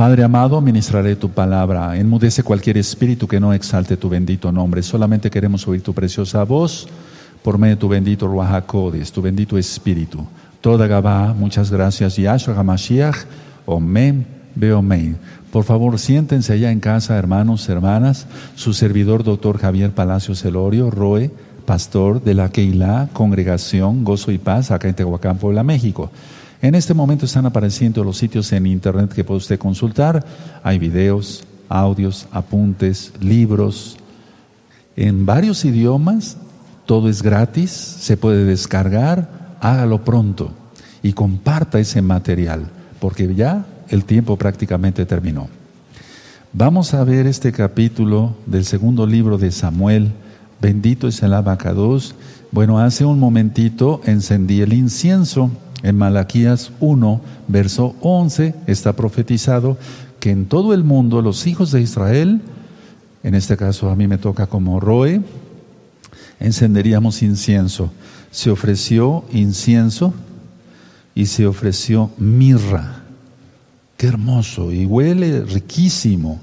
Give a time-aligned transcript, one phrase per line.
[0.00, 1.94] Padre amado, ministraré tu palabra.
[1.94, 4.82] Enmudece cualquier espíritu que no exalte tu bendito nombre.
[4.82, 6.88] Solamente queremos oír tu preciosa voz
[7.42, 10.26] por medio de tu bendito Ruajacodes, tu bendito espíritu.
[10.62, 12.16] Toda Gabá, muchas gracias.
[12.16, 13.26] Yahshua HaMashiach,
[13.66, 15.18] Omen, Beomen.
[15.52, 18.26] Por favor, siéntense allá en casa, hermanos, hermanas.
[18.54, 21.30] Su servidor, doctor Javier Palacios Elorio, Roe,
[21.66, 26.10] pastor de la Keilah, Congregación Gozo y Paz, acá en Tehuacán, Puebla, México.
[26.62, 30.24] En este momento están apareciendo los sitios en internet que puede usted consultar.
[30.62, 33.96] Hay videos, audios, apuntes, libros,
[34.96, 36.36] en varios idiomas.
[36.86, 40.50] Todo es gratis, se puede descargar hágalo pronto
[41.02, 42.66] y comparta ese material,
[42.98, 45.48] porque ya el tiempo prácticamente terminó.
[46.52, 50.10] Vamos a ver este capítulo del segundo libro de Samuel.
[50.60, 52.14] Bendito es el abacados.
[52.50, 55.50] Bueno, hace un momentito encendí el incienso.
[55.82, 59.78] En Malaquías 1, verso 11, está profetizado
[60.18, 62.42] que en todo el mundo los hijos de Israel,
[63.22, 65.22] en este caso a mí me toca como Roe,
[66.38, 67.90] encenderíamos incienso
[68.30, 70.14] se ofreció incienso
[71.14, 73.02] y se ofreció mirra.
[73.96, 76.40] Qué hermoso y huele riquísimo.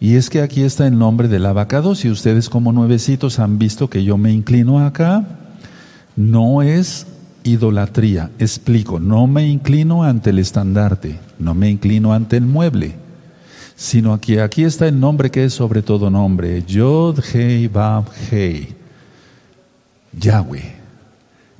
[0.00, 1.94] Y es que aquí está el nombre del abacado.
[1.94, 5.24] Si ustedes como nuevecitos han visto que yo me inclino acá,
[6.16, 7.06] no es
[7.44, 8.30] idolatría.
[8.38, 12.96] Explico, no me inclino ante el estandarte, no me inclino ante el mueble,
[13.76, 18.74] sino que aquí está el nombre que es sobre todo nombre, Yod Hei Bab Hei,
[20.18, 20.74] Yahweh.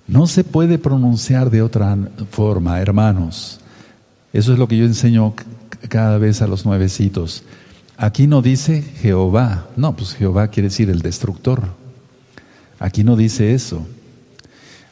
[0.07, 1.97] No se puede pronunciar de otra
[2.31, 3.61] forma, hermanos.
[4.33, 5.35] Eso es lo que yo enseño
[5.89, 7.45] cada vez a los nuevecitos.
[7.97, 9.67] Aquí no dice Jehová.
[9.77, 11.63] No, pues Jehová quiere decir el destructor.
[12.79, 13.87] Aquí no dice eso.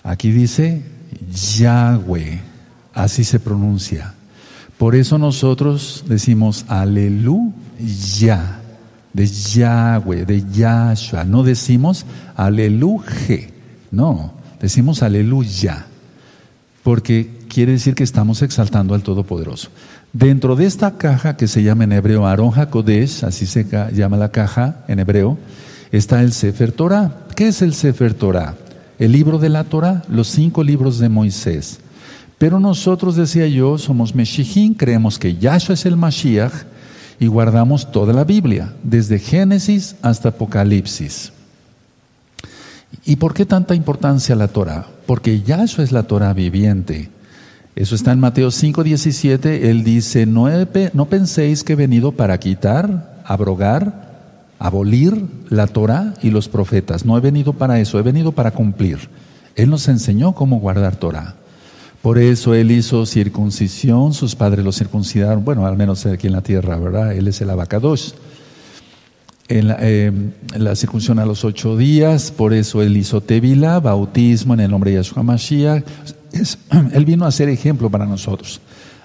[0.02, 0.82] Aquí dice
[1.58, 2.40] Yahweh.
[2.94, 4.14] Así se pronuncia.
[4.78, 7.52] Por eso nosotros decimos aleluya.
[9.12, 11.24] De Yahweh, de Yahshua.
[11.24, 13.52] No decimos aleluje.
[13.90, 14.42] No.
[14.62, 15.86] Decimos aleluya,
[16.84, 19.70] porque quiere decir que estamos exaltando al Todopoderoso.
[20.12, 24.30] Dentro de esta caja que se llama en hebreo Aron HaKodesh, así se llama la
[24.30, 25.36] caja en hebreo,
[25.90, 27.26] está el Sefer Torah.
[27.34, 28.54] ¿Qué es el Sefer Torah?
[28.98, 31.80] El libro de la Torah, los cinco libros de Moisés.
[32.38, 36.52] Pero nosotros, decía yo, somos Meshijín, creemos que Yahshua es el Mashiach
[37.20, 41.32] y guardamos toda la Biblia, desde Génesis hasta Apocalipsis.
[43.04, 44.86] ¿Y por qué tanta importancia la Torah?
[45.06, 47.10] Porque Yahshua es la Torah viviente.
[47.74, 49.70] Eso está en Mateo 5, 17.
[49.70, 50.48] Él dice, no,
[50.92, 54.11] no penséis que he venido para quitar, abrogar,
[54.62, 57.04] abolir la Torah y los profetas.
[57.04, 58.98] No he venido para eso, he venido para cumplir.
[59.56, 61.34] Él nos enseñó cómo guardar Torah.
[62.00, 66.42] Por eso Él hizo circuncisión, sus padres lo circuncidaron, bueno, al menos aquí en la
[66.42, 67.12] tierra, ¿verdad?
[67.12, 68.14] Él es el abacados
[69.48, 69.68] en
[70.64, 74.92] la, circuncisión a los ocho días, por eso él hizo Tevila, bautismo en el nombre
[74.92, 75.84] de Yahshua Mashiach.
[76.92, 78.60] él vino a ser ejemplo para nosotros.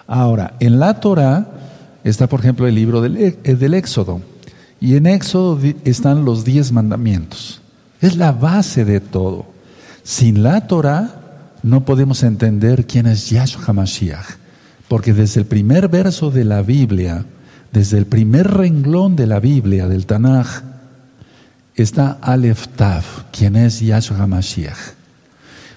[0.05, 1.47] Ahora, en la Torah
[2.03, 4.21] está, por ejemplo, el libro del, del Éxodo.
[4.79, 7.61] Y en Éxodo están los diez mandamientos.
[8.01, 9.47] Es la base de todo.
[10.03, 11.21] Sin la Torah
[11.63, 14.37] no podemos entender quién es Yahshua Mashiach.
[14.87, 17.25] Porque desde el primer verso de la Biblia,
[17.73, 20.61] desde el primer renglón de la Biblia, del Tanaj,
[21.75, 24.95] está Aleph Tav, quien es Yahshua HaMashiach.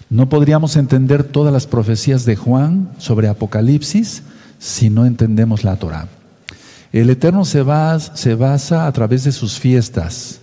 [0.08, 4.22] No podríamos entender todas las profecías de Juan sobre Apocalipsis
[4.58, 6.08] si no entendemos la Torah.
[6.92, 10.40] El Eterno se, basa a través de sus fiestas.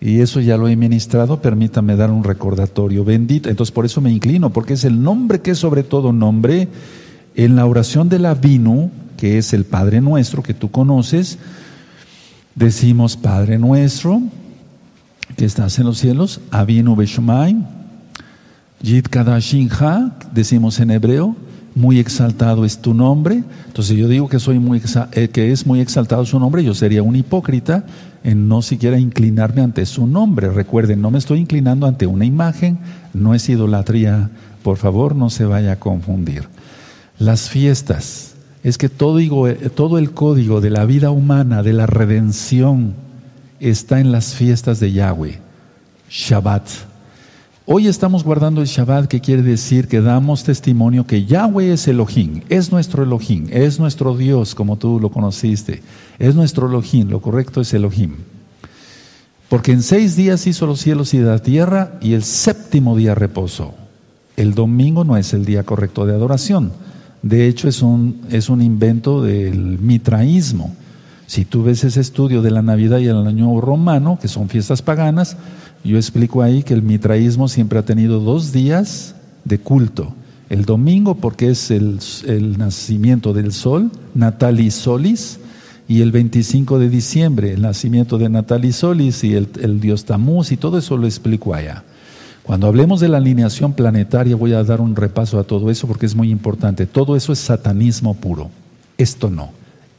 [0.00, 3.48] Y eso ya lo he ministrado, permítame dar un recordatorio bendito.
[3.48, 6.68] Entonces por eso me inclino, porque es el nombre que es sobre todo nombre.
[7.34, 11.38] En la oración de la Vinu, que es el Padre nuestro que tú conoces,
[12.54, 14.22] decimos Padre nuestro
[15.36, 17.56] que estás en los cielos, Avinu Beshmai,
[18.80, 21.36] Yid Kadashinha, decimos en hebreo,
[21.76, 23.44] muy exaltado es tu nombre.
[23.66, 24.82] Entonces yo digo que soy muy
[25.12, 27.84] eh, que es muy exaltado su nombre, yo sería un hipócrita
[28.24, 30.50] en no siquiera inclinarme ante su nombre.
[30.50, 32.78] Recuerden, no me estoy inclinando ante una imagen,
[33.14, 34.30] no es idolatría.
[34.64, 36.48] Por favor, no se vaya a confundir.
[37.18, 38.34] Las fiestas,
[38.64, 39.20] es que todo,
[39.76, 42.94] todo el código de la vida humana, de la redención,
[43.60, 45.38] está en las fiestas de Yahweh,
[46.10, 46.68] Shabbat.
[47.68, 52.42] Hoy estamos guardando el Shabbat, que quiere decir que damos testimonio que Yahweh es Elohim,
[52.48, 55.82] es nuestro Elohim, es nuestro Dios, como tú lo conociste,
[56.20, 58.18] es nuestro Elohim, lo correcto es Elohim.
[59.48, 63.74] Porque en seis días hizo los cielos y la tierra y el séptimo día reposó.
[64.36, 66.70] El domingo no es el día correcto de adoración
[67.22, 70.72] De hecho, es un, es un invento del mitraísmo.
[71.26, 74.82] Si tú ves ese estudio de la Navidad y el Año Romano, que son fiestas
[74.82, 75.36] paganas,
[75.86, 80.14] yo explico ahí que el mitraísmo siempre ha tenido dos días de culto.
[80.48, 81.98] El domingo porque es el,
[82.58, 85.40] nacimiento del sol, Natalis Solis,
[85.88, 90.52] y el 25 de diciembre, el nacimiento de Natalis Solis y el, el dios Tamuz,
[90.52, 91.84] y todo eso lo explico allá.
[92.42, 96.06] Cuando hablemos de la alineación planetaria voy a dar un repaso a todo eso porque
[96.06, 96.86] es muy importante.
[96.86, 98.50] Todo eso es satanismo puro.
[98.98, 99.50] Esto no.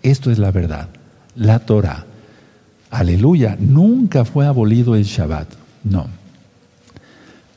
[0.01, 0.87] Esto es la verdad.
[1.35, 2.05] La Torah.
[2.89, 3.57] Aleluya.
[3.59, 5.66] Nunca fue abolido el Shabbat.
[5.83, 6.07] No.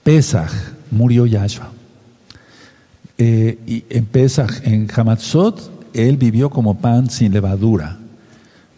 [0.03, 0.51] Pesach
[0.91, 1.71] murió Yahshua.
[3.19, 7.99] Eh, y en Pesach, en Hamatzot, él vivió como pan sin levadura.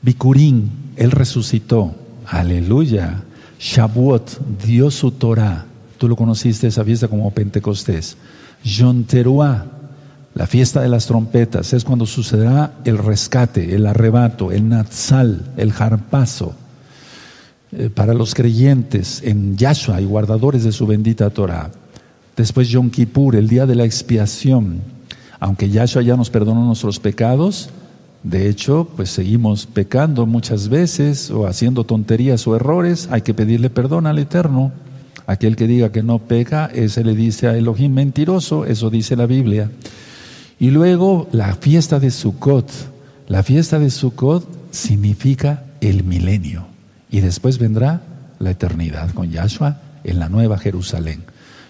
[0.03, 1.95] Bikurín, él resucitó.
[2.27, 3.23] Aleluya.
[3.61, 5.67] Shavuot dio su Torah.
[5.99, 8.17] Tú lo conociste esa fiesta como Pentecostés.
[8.65, 9.67] Yom Teruah,
[10.35, 15.73] la fiesta de las trompetas, es cuando sucederá el rescate, el arrebato, el natsal, el
[15.73, 16.57] jarpazo.
[17.75, 21.71] Eh, para los creyentes en Yahshua y guardadores de su bendita Torah.
[22.37, 24.83] Después Yom Kippur, el día de la expiación.
[25.41, 27.71] Aunque Yahshua ya nos perdonó nuestros pecados,
[28.25, 33.71] de hecho, pues seguimos pecando muchas veces o haciendo tonterías o errores, hay que pedirle
[33.71, 34.71] perdón al Eterno.
[35.27, 39.25] Aquel que diga que no peca, ese le dice a Elohim mentiroso, eso dice la
[39.25, 39.71] Biblia.
[40.61, 42.71] Y luego la fiesta de Sukkot.
[43.29, 46.72] La fiesta de Sukkot significa el milenio.
[47.13, 48.01] Y después vendrá
[48.41, 51.23] la eternidad con Yahshua en la nueva Jerusalén.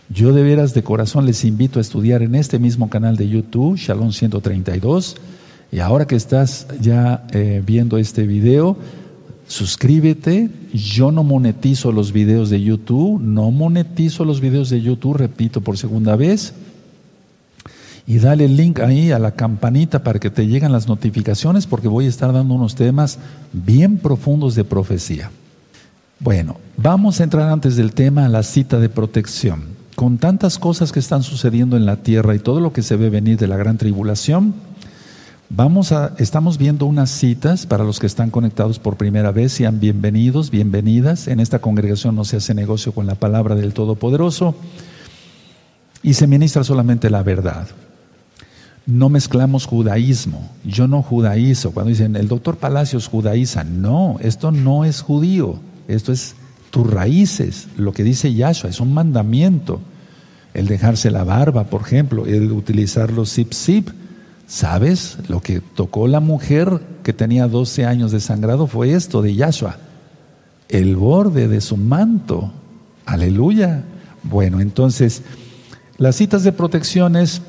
[0.08, 3.76] Yo de veras de corazón les invito a estudiar en este mismo canal de YouTube,
[3.76, 5.16] Shalom 132.
[5.72, 8.76] Y ahora que estás ya eh, viendo este video,
[9.48, 10.48] suscríbete.
[10.72, 15.76] Yo no monetizo los videos de YouTube, no monetizo los videos de YouTube, repito por
[15.76, 16.54] segunda vez.
[18.06, 21.88] Y dale el link ahí a la campanita para que te lleguen las notificaciones porque
[21.88, 23.18] voy a estar dando unos temas
[23.52, 25.30] bien profundos de profecía.
[26.18, 29.64] Bueno, vamos a entrar antes del tema a la cita de protección.
[29.94, 33.10] Con tantas cosas que están sucediendo en la tierra y todo lo que se ve
[33.10, 34.54] venir de la gran tribulación,
[35.54, 39.80] Vamos a, estamos viendo unas citas para los que están conectados por primera vez, sean
[39.80, 41.28] bienvenidos, bienvenidas.
[41.28, 44.54] En esta congregación no se hace negocio con la palabra del Todopoderoso
[46.02, 47.68] y se ministra solamente la verdad.
[48.86, 50.50] No mezclamos judaísmo.
[50.64, 51.72] Yo no judaizo.
[51.72, 55.60] Cuando dicen el doctor Palacios judaiza, no, esto no es judío.
[55.88, 56.34] Esto es
[56.70, 57.68] tus raíces.
[57.76, 59.80] Lo que dice Yahshua es un mandamiento.
[60.54, 63.88] El dejarse la barba, por ejemplo, el utilizar los zip zip
[64.52, 65.16] ¿Sabes?
[65.28, 69.78] Lo que tocó la mujer que tenía 12 años de sangrado fue esto de Yahshua.
[70.68, 72.52] El borde de su manto.
[73.06, 73.82] Aleluya.
[74.22, 75.22] Bueno, entonces,
[75.96, 77.40] las citas de protección es,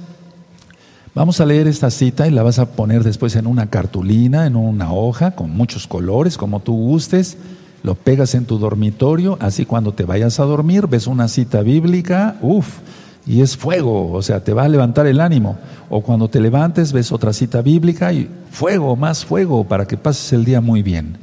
[1.15, 4.55] vamos a leer esta cita y la vas a poner después en una cartulina, en
[4.55, 7.37] una hoja, con muchos colores, como tú gustes.
[7.83, 12.37] Lo pegas en tu dormitorio, así cuando te vayas a dormir, ves una cita bíblica,
[12.41, 12.79] uff,
[13.25, 15.57] y es fuego, o sea, te va a levantar el ánimo.
[15.89, 20.33] O cuando te levantes ves otra cita bíblica y fuego, más fuego, para que pases
[20.33, 21.17] el día muy bien.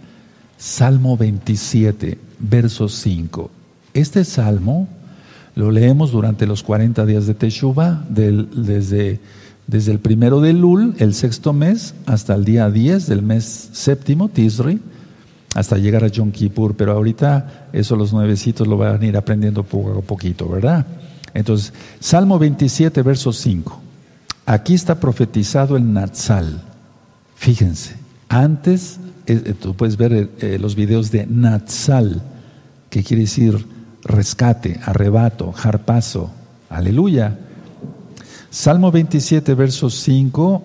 [0.56, 3.50] Salmo 27, verso 5.
[3.94, 4.88] Este salmo
[5.54, 9.20] lo leemos durante los 40 días de Teshuvah, desde,
[9.70, 14.28] desde el primero de Lul, el sexto mes, hasta el día 10 del mes séptimo,
[14.28, 14.80] Tisri,
[15.54, 16.74] hasta llegar a Yom Kippur.
[16.74, 20.84] Pero ahorita eso los nuevecitos lo van a ir aprendiendo poco a poquito, ¿verdad?
[21.34, 23.80] Entonces, Salmo 27, verso 5.
[24.44, 26.62] Aquí está profetizado el Natsal.
[27.36, 27.94] Fíjense,
[28.28, 32.22] antes, eh, eh, tú puedes ver eh, los videos de Natsal,
[32.90, 33.64] que quiere decir
[34.02, 36.32] rescate, arrebato, jarpazo.
[36.68, 37.38] Aleluya.
[38.50, 40.62] Salmo 27, verso 5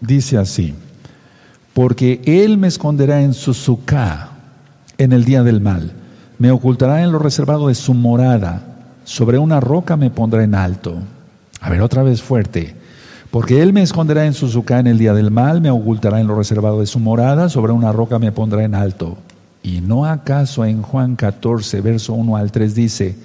[0.00, 0.74] dice así:
[1.74, 3.78] Porque Él me esconderá en su
[4.96, 5.92] en el día del mal,
[6.38, 8.72] me ocultará en lo reservado de su morada
[9.04, 10.96] sobre una roca me pondrá en alto.
[11.60, 12.76] A ver, otra vez fuerte.
[13.30, 16.36] Porque Él me esconderá en su en el día del mal, me ocultará en lo
[16.36, 19.18] reservado de su morada, sobre una roca me pondrá en alto.
[19.62, 23.16] ¿Y no acaso en Juan 14, verso 1 al 3 dice,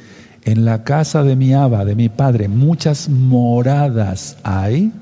[0.47, 4.93] en la casa de mi aba, de mi padre, muchas moradas hay?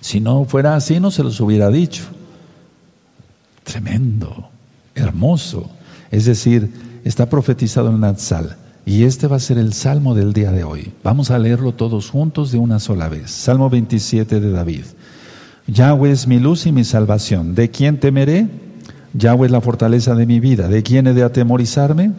[0.00, 2.04] Si no fuera así, no se los hubiera dicho.
[3.64, 4.48] Tremendo,
[4.94, 5.68] hermoso.
[6.12, 6.70] Es decir,
[7.02, 8.56] está profetizado en Natsal.
[8.84, 10.92] Y este va a ser el salmo del día de hoy.
[11.02, 13.32] Vamos a leerlo todos juntos de una sola vez.
[13.32, 14.84] Salmo 27 de David.
[15.66, 17.56] Yahweh es mi luz y mi salvación.
[17.56, 18.46] ¿De quién temeré?
[19.14, 20.68] Yahweh es la fortaleza de mi vida.
[20.68, 22.12] ¿De quién he de atemorizarme?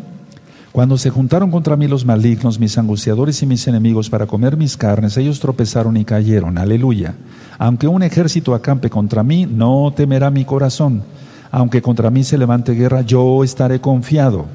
[0.78, 4.78] Cuando se juntaron contra mí los malignos, mis angustiadores y mis enemigos para comer mis
[4.78, 6.60] carnes, ellos tropezaron y cayeron.
[6.60, 7.16] Aleluya.
[7.58, 11.02] Aunque un ejército acampe contra mí, no temerá mi corazón.
[11.50, 14.46] Aunque contra mí se levante guerra, yo estaré confiado.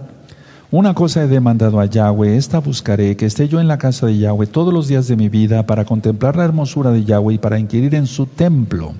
[0.71, 4.17] Una cosa he demandado a Yahweh, esta buscaré, que esté yo en la casa de
[4.17, 7.59] Yahweh todos los días de mi vida para contemplar la hermosura de Yahweh y para
[7.59, 8.93] inquirir en su templo.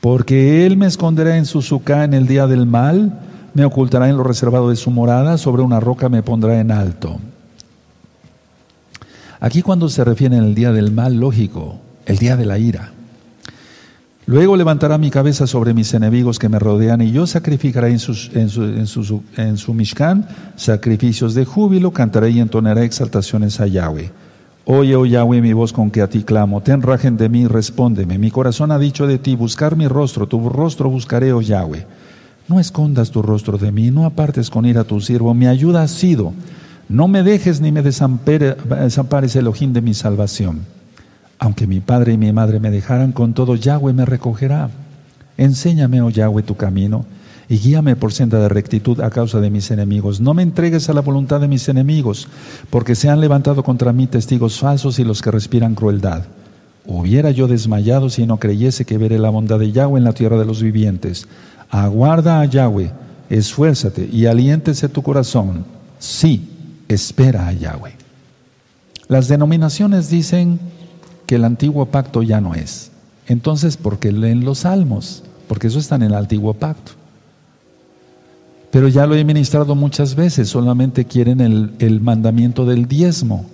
[0.00, 3.20] Porque Él me esconderá en su sucá en el día del mal,
[3.56, 7.18] me ocultará en lo reservado de su morada, sobre una roca me pondrá en alto.
[9.40, 12.92] Aquí cuando se refiere el día del mal, lógico, el día de la ira.
[14.26, 17.98] Luego levantará mi cabeza sobre mis enemigos que me rodean y yo sacrificaré en, en,
[17.98, 24.10] su, en, su, en su Mishkan sacrificios de júbilo, cantaré y entonaré exaltaciones a Yahweh.
[24.66, 28.18] Oye, oh Yahweh, mi voz con que a ti clamo, ten rajen de mí, respóndeme.
[28.18, 31.86] Mi corazón ha dicho de ti, buscar mi rostro, tu rostro buscaré, oh Yahweh.
[32.48, 35.82] No escondas tu rostro de mí, no apartes con ira a tu siervo, mi ayuda
[35.82, 36.32] ha sido.
[36.88, 40.60] No me dejes ni me desampares el ojín de mi salvación.
[41.38, 44.70] Aunque mi padre y mi madre me dejaran, con todo Yahweh me recogerá.
[45.36, 47.04] Enséñame, oh Yahweh, tu camino
[47.48, 50.20] y guíame por senda de rectitud a causa de mis enemigos.
[50.20, 52.28] No me entregues a la voluntad de mis enemigos,
[52.70, 56.24] porque se han levantado contra mí testigos falsos y los que respiran crueldad.
[56.86, 60.38] Hubiera yo desmayado si no creyese que veré la bondad de Yahweh en la tierra
[60.38, 61.26] de los vivientes.
[61.70, 62.92] Aguarda a Yahweh,
[63.28, 65.64] esfuérzate y aliéntese tu corazón.
[65.98, 66.48] Sí,
[66.88, 67.94] espera a Yahweh.
[69.08, 70.58] Las denominaciones dicen
[71.26, 72.90] que el antiguo pacto ya no es.
[73.26, 75.22] Entonces, ¿por qué leen los salmos?
[75.48, 76.92] Porque eso está en el antiguo pacto.
[78.70, 83.46] Pero ya lo he ministrado muchas veces, solamente quieren el, el mandamiento del diezmo.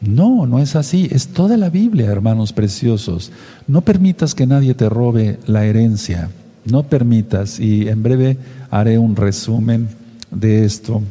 [0.00, 3.30] No, no es así, es toda la Biblia, hermanos preciosos.
[3.66, 6.30] No permitas que nadie te robe la herencia,
[6.64, 8.36] no permitas, y en breve
[8.70, 9.88] haré un resumen
[10.30, 11.02] de esto.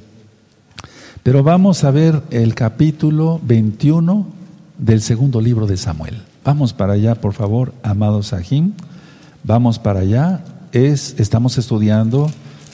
[1.23, 4.27] Pero vamos a ver el capítulo 21
[4.77, 6.21] del segundo libro de Samuel.
[6.45, 8.71] Vamos para allá, por favor, amados Sahim.
[9.43, 10.43] Vamos para allá.
[10.71, 12.29] Es, estamos estudiando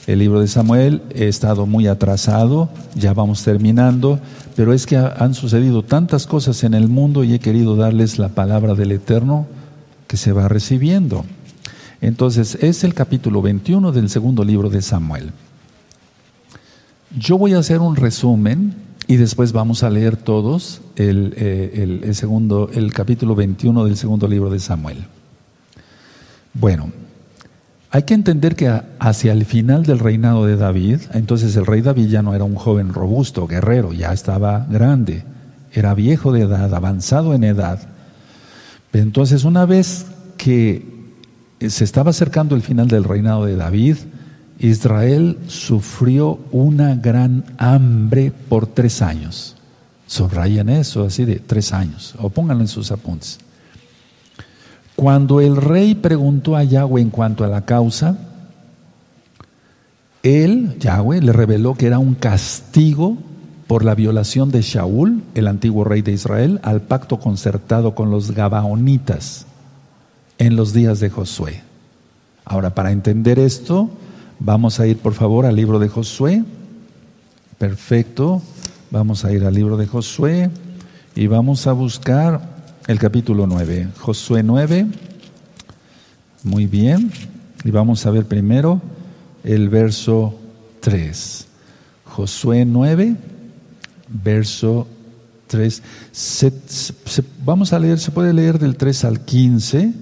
[0.06, 1.02] el libro de Samuel.
[1.14, 4.20] He estado muy atrasado, ya vamos terminando,
[4.54, 8.28] pero es que han sucedido tantas cosas en el mundo y he querido darles la
[8.28, 9.46] palabra del Eterno
[10.06, 11.24] que se va recibiendo.
[12.04, 15.30] Entonces, es el capítulo 21 del segundo libro de Samuel.
[17.18, 18.74] Yo voy a hacer un resumen
[19.06, 24.50] y después vamos a leer todos eh, el, segundo, el capítulo 21 del segundo libro
[24.50, 25.06] de Samuel.
[26.52, 26.92] Bueno,
[27.90, 32.08] hay que entender que hacia el final del reinado de David, entonces el rey David
[32.08, 35.24] ya no era un joven robusto, guerrero, ya estaba grande,
[35.72, 37.80] era viejo de edad, avanzado en edad.
[38.92, 40.04] Entonces una vez
[40.36, 40.93] que
[41.70, 43.96] se estaba acercando el final del reinado de David,
[44.58, 49.56] Israel sufrió una gran hambre por tres años.
[50.06, 53.38] Subrayan eso, así de tres años, o pónganlo en sus apuntes.
[54.96, 58.16] Cuando el rey preguntó a Yahweh en cuanto a la causa,
[60.22, 63.18] él, Yahweh, le reveló que era un castigo
[63.66, 68.30] por la violación de Shaul, el antiguo rey de Israel, al pacto concertado con los
[68.30, 69.46] Gabaonitas
[70.38, 71.62] en los días de Josué.
[72.44, 73.90] Ahora, para entender esto,
[74.38, 76.44] Vamos a ir, por favor, al libro de Josué.
[77.58, 78.42] Perfecto.
[78.90, 80.50] Vamos a ir al libro de Josué
[81.14, 82.40] y vamos a buscar
[82.86, 83.88] el capítulo 9.
[83.98, 84.86] Josué 9.
[86.42, 87.10] Muy bien.
[87.64, 88.82] Y vamos a ver primero
[89.44, 90.38] el verso
[90.80, 91.46] 3.
[92.04, 93.16] Josué 9,
[94.08, 94.86] verso
[95.46, 95.82] 3.
[97.44, 99.94] vamos a leer, se puede leer del 3 al 15.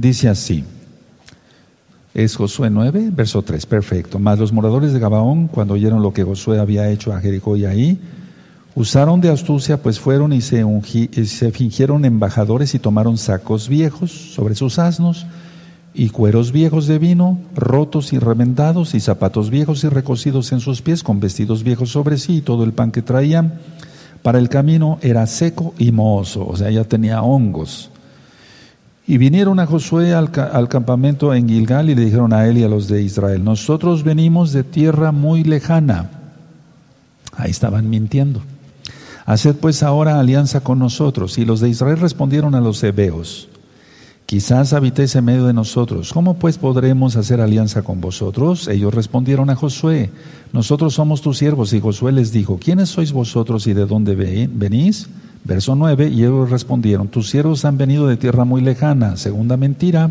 [0.00, 0.64] Dice así.
[2.14, 4.18] Es Josué 9, verso 3, perfecto.
[4.18, 7.66] Mas los moradores de Gabaón, cuando oyeron lo que Josué había hecho a Jericó y
[7.66, 8.00] ahí,
[8.74, 10.64] usaron de astucia, pues fueron y se,
[11.26, 15.26] se fingieron embajadores y tomaron sacos viejos sobre sus asnos
[15.92, 20.80] y cueros viejos de vino, rotos y remendados, y zapatos viejos y recocidos en sus
[20.80, 23.60] pies, con vestidos viejos sobre sí, y todo el pan que traían
[24.22, 27.90] para el camino era seco y mohoso, o sea, ya tenía hongos.
[29.10, 30.30] Y vinieron a Josué al,
[30.68, 34.52] campamento en Gilgal y le dijeron a él y a los de Israel, nosotros venimos
[34.52, 36.08] de tierra muy lejana.
[37.36, 38.40] Ahí estaban mintiendo.
[39.26, 41.38] Haced pues ahora alianza con nosotros.
[41.38, 43.48] Y los de Israel respondieron a los hebeos,
[44.26, 46.12] quizás habitéis en medio de nosotros.
[46.12, 48.68] ¿Cómo pues podremos hacer alianza con vosotros?
[48.68, 50.12] Ellos respondieron a Josué,
[50.52, 51.72] nosotros somos tus siervos.
[51.72, 55.08] Y Josué les dijo, ¿quiénes sois vosotros y de dónde venís?
[55.44, 60.10] Verso 9, y ellos respondieron, tus siervos han venido de tierra muy lejana, segunda mentira,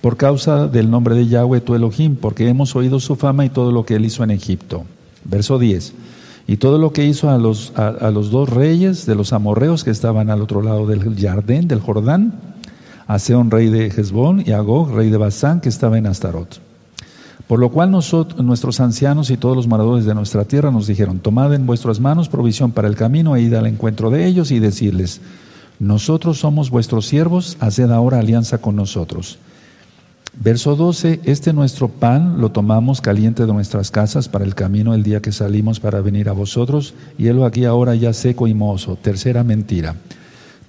[0.00, 3.72] por causa del nombre de Yahweh tu Elohim, porque hemos oído su fama y todo
[3.72, 4.84] lo que él hizo en Egipto.
[5.24, 5.94] Verso 10.
[6.46, 9.90] Y todo lo que hizo a los, a, los dos reyes de los amorreos que
[9.90, 12.34] estaban al otro lado del Jardín, del Jordán,
[13.06, 16.71] a Seón, rey de Hezbón, y a Gog, rey de Basán, que estaba en Astarot.
[17.48, 21.18] Por lo cual nosotros, nuestros ancianos y todos los moradores de nuestra tierra nos dijeron,
[21.18, 24.58] tomad en vuestras manos provisión para el camino e id al encuentro de ellos y
[24.58, 25.20] decirles,
[25.78, 29.38] nosotros somos vuestros siervos, haced ahora alianza con nosotros.
[30.40, 35.02] Verso 12, este nuestro pan lo tomamos caliente de nuestras casas para el camino el
[35.02, 38.96] día que salimos para venir a vosotros, y él aquí ahora ya seco y mozo.
[38.96, 39.96] Tercera mentira.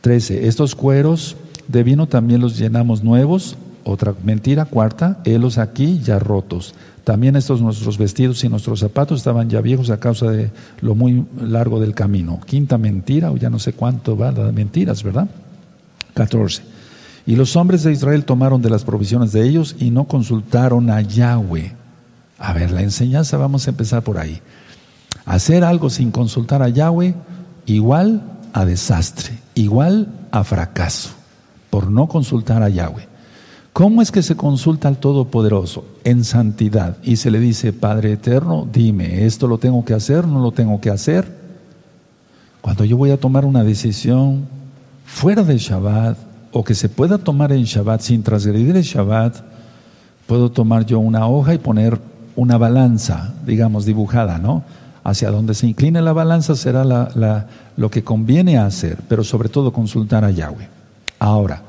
[0.02, 1.38] 13, estos cueros
[1.70, 3.56] de vino también los llenamos nuevos.
[3.84, 4.66] Otra mentira.
[4.66, 6.74] Cuarta, helos aquí ya rotos.
[7.04, 11.26] También estos nuestros vestidos y nuestros zapatos estaban ya viejos a causa de lo muy
[11.42, 12.40] largo del camino.
[12.46, 15.28] Quinta mentira, o ya no sé cuánto va de mentiras, ¿verdad?
[16.14, 16.64] 14.
[17.26, 21.02] Y los hombres de Israel tomaron de las provisiones de ellos y no consultaron a
[21.02, 21.74] Yahweh.
[22.38, 24.42] A ver, la enseñanza vamos a empezar por ahí.
[25.26, 27.16] Hacer algo sin consultar a Yahweh
[27.66, 28.22] igual
[28.54, 31.12] a desastre, igual a fracaso,
[31.70, 33.13] por no consultar a Yahweh.
[33.74, 35.84] ¿Cómo es que se consulta al Todopoderoso?
[36.04, 36.98] En santidad.
[37.02, 40.28] Y se le dice, Padre Eterno, dime, ¿esto lo tengo que hacer?
[40.28, 41.28] ¿No lo tengo que hacer?
[42.62, 44.46] Cuando yo voy a tomar una decisión
[45.06, 46.18] fuera del Shabbat,
[46.52, 49.38] o que se pueda tomar en Shabbat sin transgredir el Shabbat,
[50.28, 52.00] puedo tomar yo una hoja y poner
[52.36, 54.64] una balanza, digamos, dibujada, ¿no?
[55.04, 56.86] Hacia donde se incline la balanza será
[57.76, 60.70] lo que conviene hacer, pero sobre todo consultar a Yahweh.
[61.18, 61.64] Ahora,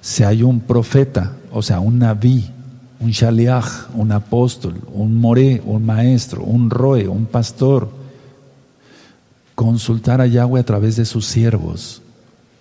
[0.00, 2.50] si hay un profeta, o sea, un naví,
[3.00, 7.90] un shaliach, un apóstol, un moré, un maestro, un roe, un pastor,
[9.54, 12.02] consultar a Yahweh a través de sus siervos,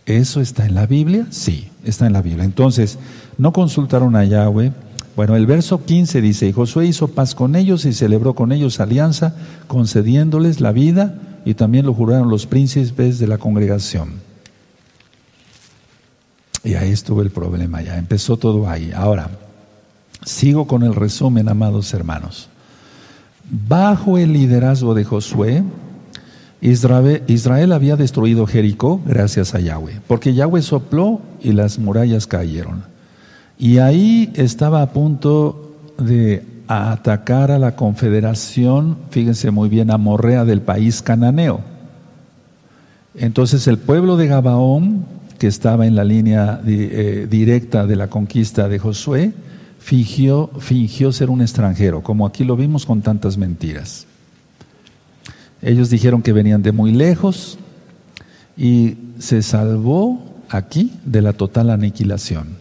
[0.08, 1.28] ¿Eso está en la Biblia?
[1.32, 2.46] Sí, está en la Biblia.
[2.46, 2.98] Entonces,
[3.38, 4.72] no consultaron a Yahweh.
[5.18, 8.80] Bueno, el verso 15 dice, y Josué hizo paz con ellos y celebró con ellos
[8.80, 9.36] alianza,
[9.68, 14.27] concediéndoles la vida, y también lo juraron los príncipes de la congregación.
[16.68, 18.92] Y ahí estuvo el problema, ya empezó todo ahí.
[18.94, 19.30] Ahora,
[20.26, 22.50] sigo con el resumen, amados hermanos.
[23.50, 25.64] Bajo el liderazgo de Josué,
[26.60, 32.84] Israel, había destruido Jericó gracias a Yahweh, porque Yahweh sopló y las murallas cayeron.
[33.58, 40.60] Y ahí estaba a punto de atacar a la confederación, fíjense muy bien, amorrea del
[40.60, 41.62] país cananeo.
[43.16, 45.06] Entonces el pueblo de Gabaón,
[45.38, 49.34] que estaba en la línea eh, directa de la conquista de Josué,
[49.80, 54.06] fingió, fingió ser un extranjero, como aquí lo vimos con tantas mentiras.
[55.62, 57.58] Ellos dijeron que venían de muy lejos
[58.56, 62.58] y se salvó aquí de la total aniquilación.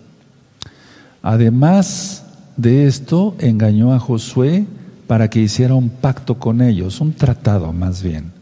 [1.22, 2.24] Además
[2.56, 4.66] de esto, engañó a Josué
[5.06, 8.32] para que hiciera un pacto con ellos, un tratado más bien,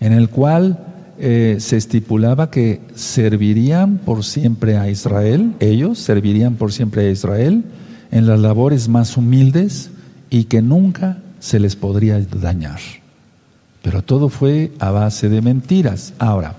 [0.00, 0.87] en el cual
[1.20, 7.64] eh, se estipulaba que servirían por siempre a Israel, ellos servirían por siempre a Israel
[8.10, 9.90] en las labores más humildes
[10.30, 12.78] y que nunca se les podría dañar.
[13.82, 16.14] Pero todo fue a base de mentiras.
[16.18, 16.56] Ahora,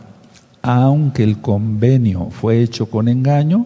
[0.61, 3.65] aunque el convenio fue hecho con engaño,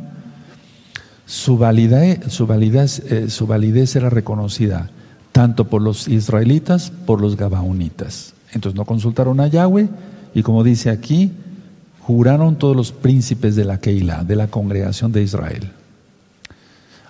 [1.25, 4.89] su validez, su validez, eh, su validez era reconocida
[5.31, 8.33] tanto por los israelitas, por los gabaonitas.
[8.53, 9.89] Entonces no consultaron a Yahweh
[10.33, 11.31] y como dice aquí,
[12.01, 15.71] juraron todos los príncipes de la Keilah, de la congregación de Israel.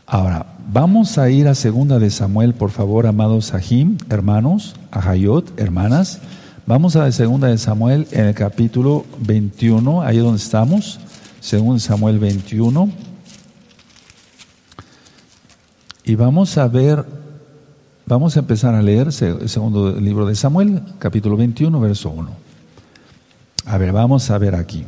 [0.05, 6.19] Ahora, vamos a ir a segunda de Samuel, por favor, amados Sahim, hermanos, Ahayot, hermanas.
[6.65, 10.99] Vamos a segunda de Samuel en el capítulo 21, ahí donde estamos,
[11.39, 12.89] según Samuel 21.
[16.05, 17.05] Y vamos a ver,
[18.05, 22.42] vamos a empezar a leer el segundo libro de Samuel, capítulo 21, verso 1.
[23.65, 24.85] A ver, vamos a ver aquí.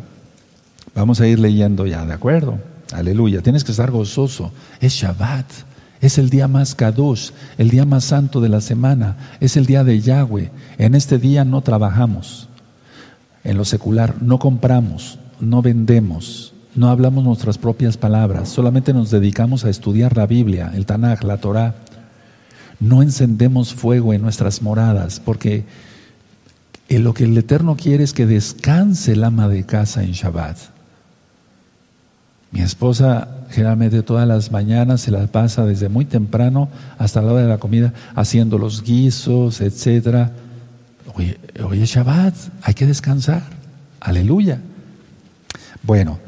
[0.93, 2.59] Vamos a ir leyendo ya, ¿de acuerdo?
[2.93, 3.41] Aleluya.
[3.41, 4.51] Tienes que estar gozoso.
[4.79, 5.45] Es Shabbat.
[6.01, 9.83] Es el día más kadosh, el día más santo de la semana, es el día
[9.83, 10.51] de Yahweh.
[10.77, 12.47] En este día no trabajamos.
[13.43, 19.65] En lo secular no compramos, no vendemos, no hablamos nuestras propias palabras, solamente nos dedicamos
[19.65, 21.75] a estudiar la Biblia, el Tanakh, la Torah.
[22.79, 25.63] No encendemos fuego en nuestras moradas, porque
[26.89, 30.57] lo que el Eterno quiere es que descanse el ama de casa en Shabbat.
[32.51, 37.43] Mi esposa generalmente todas las mañanas se la pasa desde muy temprano hasta la hora
[37.43, 40.29] de la comida haciendo los guisos, etc.
[41.13, 43.43] Hoy, es Shabbat, hay que descansar.
[43.99, 44.61] Aleluya.
[45.83, 46.19] Bueno,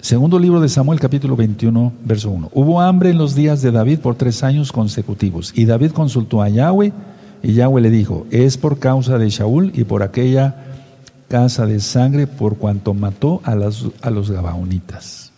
[0.00, 2.50] segundo libro de Samuel capítulo 21, verso 1.
[2.52, 6.48] Hubo hambre en los días de David por tres años consecutivos y David consultó a
[6.48, 6.92] Yahweh
[7.42, 10.56] Y Yahweh le dijo, es por causa de Shaul y por aquella
[11.28, 15.32] casa de sangre por cuanto mató a, a los Gabaonitas.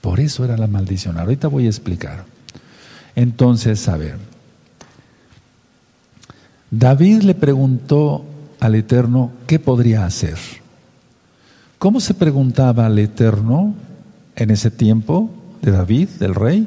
[0.00, 1.18] Por eso era la maldición.
[1.18, 2.24] Ahorita voy a explicar.
[3.14, 4.16] Entonces, a ver,
[6.70, 8.24] David le preguntó
[8.60, 10.36] al Eterno qué podría hacer.
[11.78, 13.74] ¿Cómo se preguntaba al Eterno
[14.36, 15.30] en ese tiempo
[15.62, 16.66] de David, del rey?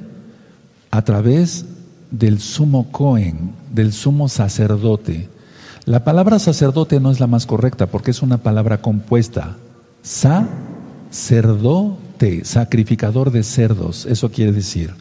[0.92, 1.66] A través
[2.12, 5.30] del sumo Cohen, del sumo sacerdote.
[5.86, 9.56] La palabra sacerdote no es la más correcta porque es una palabra compuesta.
[10.02, 10.46] Sacerdote,
[12.44, 14.94] sacrificador de cerdos, eso quiere decir.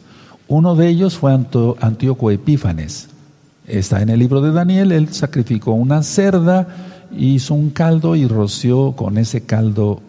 [0.47, 3.09] Uno de ellos fue Antíoco Epífanes.
[3.67, 6.67] Está en el libro de Daniel, él sacrificó una cerda,
[7.17, 10.01] hizo un caldo y roció con ese caldo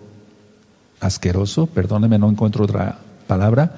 [1.00, 3.72] asqueroso, perdóneme, no encuentro otra palabra,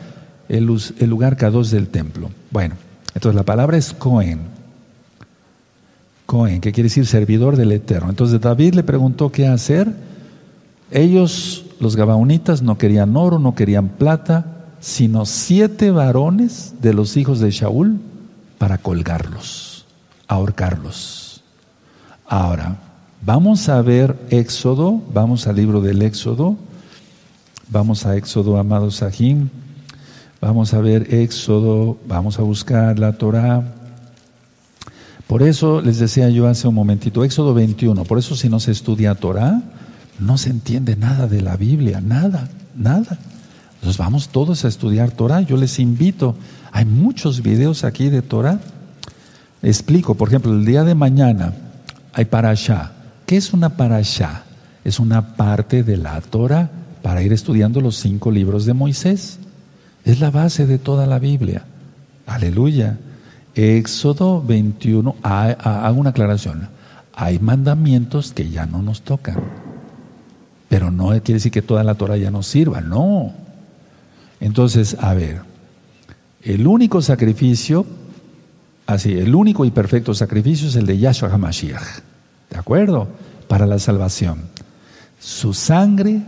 [0.50, 2.30] el, lugar K2 del templo.
[2.50, 2.74] Bueno,
[3.14, 4.59] entonces la palabra es Cohen.
[6.30, 8.08] Que quiere decir servidor del Eterno.
[8.08, 9.92] Entonces David le preguntó qué hacer.
[10.92, 17.40] Ellos, los gabaonitas, no querían oro, no querían plata, sino siete varones de los hijos
[17.40, 17.98] de Shaul
[18.58, 19.86] para colgarlos,
[20.28, 21.42] ahorcarlos.
[22.28, 22.76] Ahora,
[23.22, 26.56] vamos a ver Éxodo, vamos al libro del Éxodo,
[27.68, 29.48] vamos a Éxodo, amados Sahim,
[30.40, 33.79] vamos a ver Éxodo, vamos a buscar la Torah.
[35.30, 38.72] Por eso les decía yo hace un momentito, Éxodo 21, por eso si no se
[38.72, 39.62] estudia Torah,
[40.18, 43.16] no se entiende nada de la Biblia, nada, nada.
[43.74, 45.42] Entonces vamos todos a estudiar Torah.
[45.42, 46.34] Yo les invito.
[46.72, 48.58] Hay muchos videos aquí de Torah.
[49.62, 51.54] Explico, por ejemplo, el día de mañana
[52.12, 52.90] hay parashá.
[53.24, 54.42] ¿Qué es una parashá?
[54.82, 59.38] Es una parte de la Torah para ir estudiando los cinco libros de Moisés.
[60.04, 61.66] Es la base de toda la Biblia.
[62.26, 62.98] Aleluya.
[63.54, 66.68] Éxodo 21, hago una aclaración.
[67.14, 69.36] Hay mandamientos que ya no nos tocan.
[70.68, 73.32] Pero no quiere decir que toda la Torah ya nos sirva, no.
[74.38, 75.42] Entonces, a ver,
[76.42, 77.84] el único sacrificio,
[78.86, 81.82] así, el único y perfecto sacrificio es el de Yahshua HaMashiach,
[82.50, 83.08] ¿de acuerdo?
[83.48, 84.42] Para la salvación.
[85.18, 86.22] Su sangre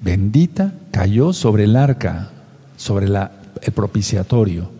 [0.00, 2.30] bendita cayó sobre el arca,
[2.76, 4.77] sobre el propiciatorio.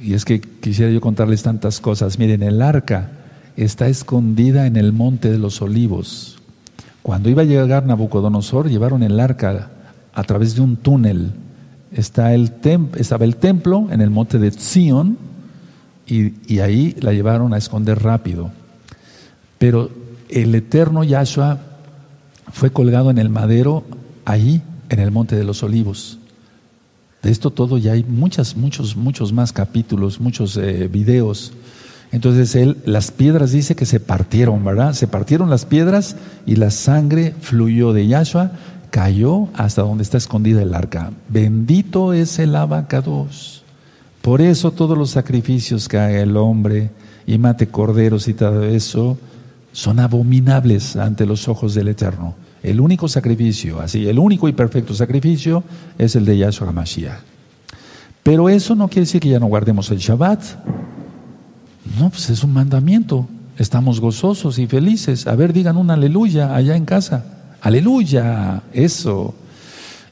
[0.00, 2.18] Y es que quisiera yo contarles tantas cosas.
[2.18, 3.10] Miren, el arca
[3.56, 6.36] está escondida en el monte de los olivos.
[7.02, 9.70] Cuando iba a llegar Nabucodonosor, llevaron el arca
[10.12, 11.30] a través de un túnel.
[11.92, 12.52] Está el
[12.96, 15.16] estaba el templo en el monte de Zion
[16.06, 18.50] y, ahí la llevaron a esconder rápido.
[19.58, 19.90] Pero
[20.28, 21.58] el eterno Yahshua
[22.52, 23.84] fue colgado en el madero
[24.24, 26.18] ahí, en el monte de los olivos.
[27.26, 31.52] De esto todo ya hay muchas, muchos, muchos más capítulos, muchos eh, videos.
[32.12, 34.92] Entonces él, las piedras dice que se partieron, ¿verdad?
[34.92, 36.14] Se partieron las piedras
[36.46, 38.52] y la sangre fluyó de Yahshua
[38.90, 41.10] cayó hasta donde está escondida el arca.
[41.28, 43.64] Bendito es el abacados.
[44.22, 46.90] Por eso todos los sacrificios que haga el hombre
[47.26, 49.18] y mate corderos y todo eso
[49.72, 52.36] son abominables ante los ojos del Eterno.
[52.66, 55.62] El único sacrificio, así, el único y perfecto sacrificio
[55.98, 57.20] es el de Yahshua HaMashiach.
[58.24, 60.42] Pero eso no quiere decir que ya no guardemos el Shabbat.
[61.96, 63.28] No, pues es un mandamiento.
[63.56, 65.28] Estamos gozosos y felices.
[65.28, 67.54] A ver, digan un aleluya allá en casa.
[67.60, 69.32] Aleluya, eso.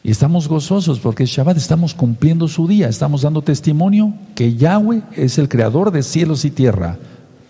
[0.04, 5.38] Y estamos gozosos porque Shabbat estamos cumpliendo su día, estamos dando testimonio que Yahweh es
[5.38, 6.98] el creador de cielos y tierra.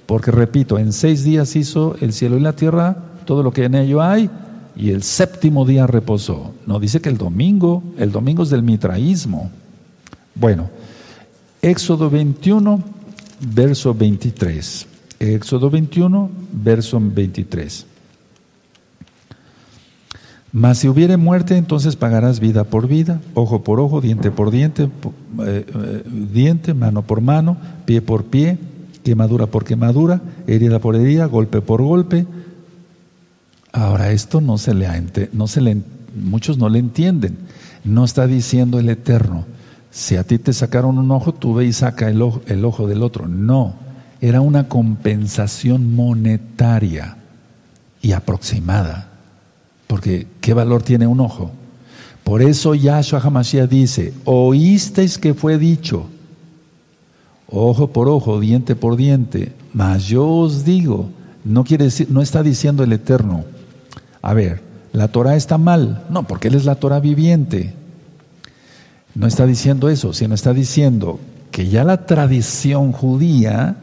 [0.06, 3.74] Porque repito, en seis días hizo el cielo y la tierra, todo lo que en
[3.74, 4.30] ello hay,
[4.76, 6.54] y el séptimo día reposó.
[6.66, 9.50] No dice que el domingo, el domingo es del mitraísmo.
[10.34, 10.68] Bueno,
[11.62, 12.82] Éxodo 21,
[13.54, 14.86] verso 23.
[15.20, 17.86] Éxodo 21, verso 23.
[20.52, 24.84] Mas si hubiere muerte, entonces pagarás vida por vida, ojo por ojo, diente por diente,
[24.84, 24.88] eh,
[25.66, 27.56] eh, diente, mano por mano,
[27.86, 28.58] pie por pie,
[29.02, 32.26] quemadura por quemadura, herida por herida, golpe por golpe.
[33.74, 34.88] Ahora esto no se le,
[35.32, 35.82] no se le
[36.14, 37.36] muchos no le entienden.
[37.82, 39.44] No está diciendo el Eterno,
[39.90, 42.86] si a ti te sacaron un ojo, tú ve y saca el ojo, el ojo
[42.86, 43.26] del otro.
[43.26, 43.74] No,
[44.20, 47.16] era una compensación monetaria
[48.00, 49.08] y aproximada.
[49.88, 51.50] Porque ¿qué valor tiene un ojo?
[52.22, 56.06] Por eso Yahshua Hamashiach dice, oísteis que fue dicho,
[57.48, 61.10] ojo por ojo, diente por diente, mas yo os digo,
[61.44, 63.44] no quiere decir, no está diciendo el Eterno,
[64.24, 64.62] a ver,
[64.94, 67.74] la Torah está mal, no, porque Él es la Torah viviente.
[69.14, 73.76] No está diciendo eso, sino está diciendo que ya la tradición judía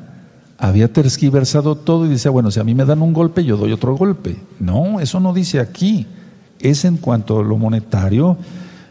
[0.57, 3.71] había tergiversado todo y decía, bueno, si a mí me dan un golpe, yo doy
[3.71, 4.35] otro golpe.
[4.59, 6.07] No, eso no dice aquí.
[6.59, 8.35] Es en cuanto a lo monetario.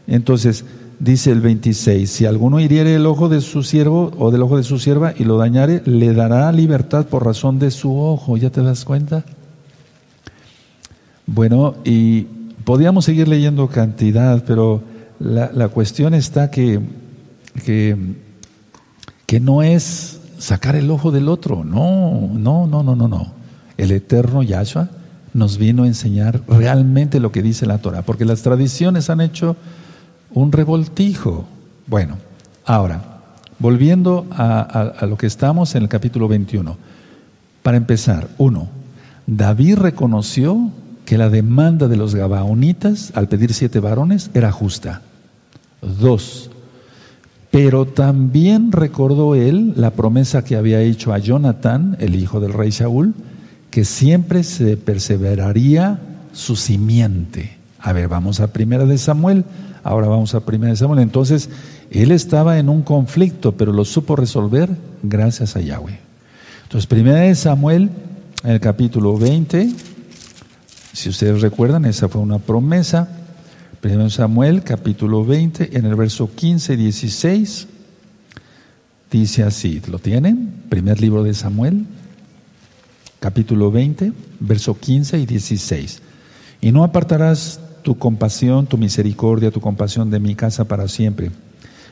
[0.07, 0.65] Entonces,
[1.01, 4.63] dice el 26, si alguno hiriere el ojo de su siervo o del ojo de
[4.63, 8.37] su sierva y lo dañare, le dará libertad por razón de su ojo.
[8.37, 9.25] ¿Ya te das cuenta?
[11.33, 12.23] Bueno, y
[12.65, 14.83] podíamos seguir leyendo cantidad, pero
[15.21, 16.81] la, la cuestión está que,
[17.65, 17.97] que,
[19.27, 21.63] que no es sacar el ojo del otro.
[21.63, 23.33] No, no, no, no, no, no.
[23.77, 24.89] El eterno Yahshua
[25.33, 29.57] nos vino a enseñar realmente lo que dice la Torah, porque las tradiciones han hecho
[30.35, 31.45] un revoltijo.
[31.87, 32.17] Bueno,
[32.65, 33.05] ahora,
[33.61, 36.77] volviendo a, lo que estamos en el capítulo 21.
[37.63, 38.67] Para empezar, uno,
[39.29, 40.73] David reconoció
[41.11, 45.03] que la demanda de los Gabaonitas al pedir siete varones era justa.
[45.83, 46.53] Dos,
[47.51, 52.71] pero también recordó él la promesa que había hecho a Jonathan, el hijo del rey
[52.71, 53.13] Saúl,
[53.73, 55.99] que siempre se perseveraría
[56.33, 57.57] su simiente.
[57.81, 59.45] A ver, vamos a primera de Samuel.
[59.83, 61.01] Ahora vamos a primera de Samuel.
[61.01, 61.51] Entonces,
[61.91, 64.71] él estaba en un conflicto, pero lo supo resolver
[65.03, 65.99] gracias a Yahweh.
[66.63, 67.91] Entonces, primera de Samuel,
[68.45, 69.71] en el capítulo 20,
[70.93, 73.21] si ustedes recuerdan, esa fue una promesa
[73.81, 77.67] Primero Samuel, capítulo 20, en el verso 15 y 16,
[79.11, 80.53] dice así, ¿lo tienen?
[80.69, 81.87] Primer libro de Samuel,
[83.21, 86.03] capítulo 20, verso 15 y 16.
[86.61, 91.31] Y no apartarás tu compasión, tu misericordia, tu compasión de mi casa para siempre.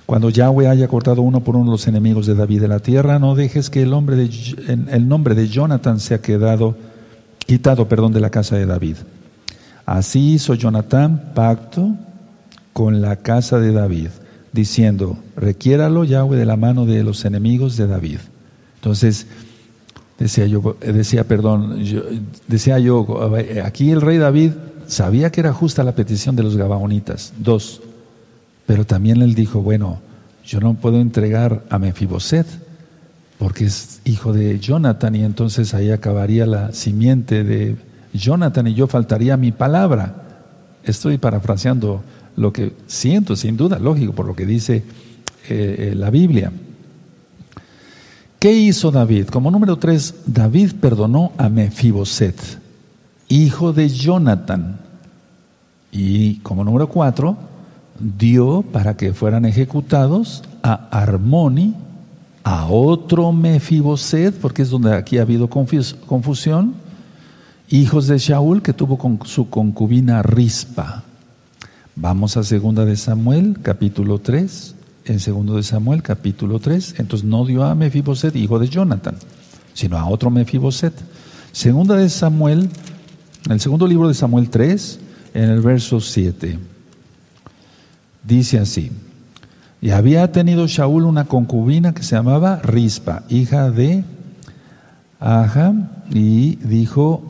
[0.04, 3.34] Cuando Yahweh haya cortado uno por uno los enemigos de David de la tierra, no
[3.34, 4.30] dejes que el, hombre de,
[4.90, 6.76] el nombre de Jonathan sea quedado,
[7.48, 8.96] quitado perdón, de la casa de David.
[9.86, 11.96] Así hizo Jonatán pacto
[12.74, 14.10] con la casa de David,
[14.52, 18.18] diciendo, requiéralo Yahweh de la mano de los enemigos de David.
[18.74, 19.26] Entonces,
[20.18, 21.82] decía yo, decía, perdón,
[22.46, 23.32] decía yo,
[23.64, 24.52] aquí el rey David
[24.86, 27.80] sabía que era justa la petición de los Gabaonitas, dos,
[28.66, 30.00] pero también él dijo, bueno,
[30.44, 32.46] yo no puedo entregar a Mefiboset,
[33.38, 37.76] porque es hijo de Jonathan, y entonces ahí acabaría la simiente de
[38.12, 40.14] Jonathan y yo faltaría mi palabra.
[40.84, 42.02] Estoy parafraseando
[42.36, 44.82] lo que siento, sin duda, lógico, por lo que dice eh,
[45.90, 46.52] eh, la Biblia.
[48.38, 49.26] ¿Qué hizo David?
[49.28, 52.36] Como número tres, David perdonó a Mefiboset,
[53.28, 54.78] hijo de Jonathan.
[55.90, 57.36] Y como número cuatro,
[57.98, 61.74] dio para que fueran ejecutados a Armoni,
[62.50, 66.76] a otro Mefiboset, porque es donde aquí ha habido confusión,
[67.68, 71.04] hijos de Shaul que tuvo con su concubina Rispa.
[71.94, 74.74] Vamos a segunda de Samuel, capítulo 3.
[75.04, 76.94] En segundo de Samuel, capítulo 3.
[76.96, 79.16] Entonces no dio a Mefiboset, hijo de Jonathan,
[79.74, 80.94] sino a otro Mefiboset.
[81.52, 82.70] Segunda de Samuel,
[83.44, 85.00] en el segundo libro de Samuel 3,
[85.34, 86.58] en el verso 7.
[88.24, 88.90] Dice así:
[89.80, 94.04] Y había tenido Shaul una concubina que se llamaba Rispa, hija de
[95.20, 95.72] Aja,
[96.10, 97.22] y dijo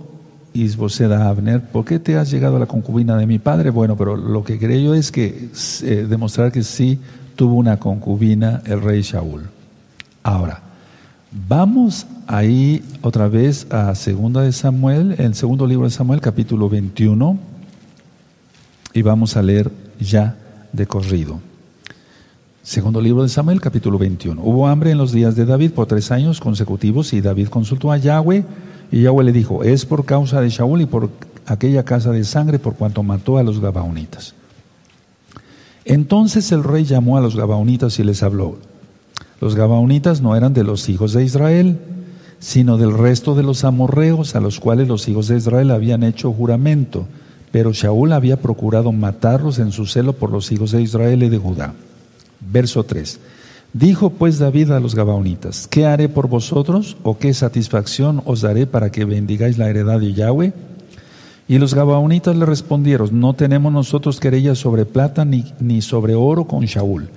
[0.55, 3.71] Isbosed a Abner, ¿por qué te has llegado a la concubina de mi padre?
[3.71, 5.51] Bueno, pero lo que creo es que
[5.83, 6.99] eh, demostrar que sí
[7.37, 9.43] tuvo una concubina el rey Shaul.
[10.23, 10.63] Ahora,
[11.49, 17.39] vamos ahí otra vez a segunda de Samuel, el segundo libro de Samuel, capítulo 21,
[18.95, 20.37] y vamos a leer ya
[20.73, 21.41] de corrido.
[22.63, 24.43] Segundo libro de Samuel, capítulo 21.
[24.43, 27.97] Hubo hambre en los días de David por tres años consecutivos y David consultó a
[27.97, 28.45] Yahweh
[28.91, 31.09] y Yahweh le dijo, es por causa de Shaul y por
[31.47, 34.35] aquella casa de sangre por cuanto mató a los Gabaonitas.
[35.85, 38.59] Entonces el rey llamó a los Gabaonitas y les habló.
[39.41, 41.79] Los Gabaonitas no eran de los hijos de Israel,
[42.41, 46.33] sino del resto de los amorreos a los cuales los hijos de Israel habían hecho
[46.33, 47.07] juramento,
[47.51, 51.39] pero Shaul había procurado matarlos en su celo por los hijos de Israel y de
[51.39, 51.73] Judá.
[52.41, 53.21] Verso 3.
[53.73, 58.67] Dijo pues David a los Gabaonitas, ¿qué haré por vosotros o qué satisfacción os daré
[58.67, 60.53] para que bendigáis la heredad de Yahweh?
[61.49, 66.45] Y los Gabaonitas le respondieron, no tenemos nosotros querella sobre plata ni, ni sobre oro
[66.45, 67.09] con Shaul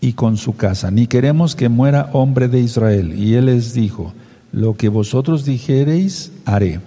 [0.00, 3.18] y con su casa, ni queremos que muera hombre de Israel.
[3.18, 4.12] Y él les dijo,
[4.52, 6.80] lo que vosotros dijereis, haré.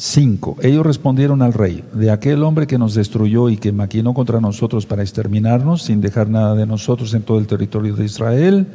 [0.00, 0.58] 5.
[0.62, 4.86] Ellos respondieron al rey, de aquel hombre que nos destruyó y que maquinó contra nosotros
[4.86, 8.68] para exterminarnos sin dejar nada de nosotros en todo el territorio de Israel.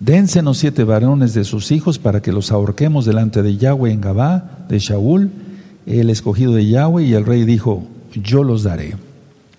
[0.00, 4.66] Dénsenos siete varones de sus hijos para que los ahorquemos delante de Yahweh en Gabá,
[4.68, 5.30] de Shaul,
[5.86, 8.96] el escogido de Yahweh, y el rey dijo, yo los daré,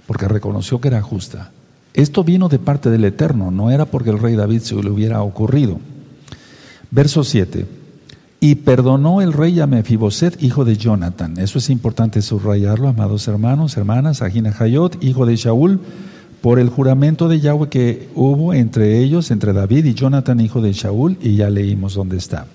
[0.08, 1.51] porque reconoció que era justa.
[1.93, 5.21] Esto vino de parte del Eterno, no era porque el rey David se le hubiera
[5.23, 5.80] ocurrido.
[6.91, 7.65] Verso 7.
[8.45, 11.39] Y perdonó el rey a Mefiboset, hijo de Jonathan.
[11.39, 15.79] Eso es importante subrayarlo, amados hermanos, hermanas, Agina Hayot, hijo de Shaul,
[16.41, 20.73] por el juramento de Yahweh que hubo entre ellos, entre David y Jonathan, hijo de
[20.73, 22.45] Shaul, y ya leímos dónde está.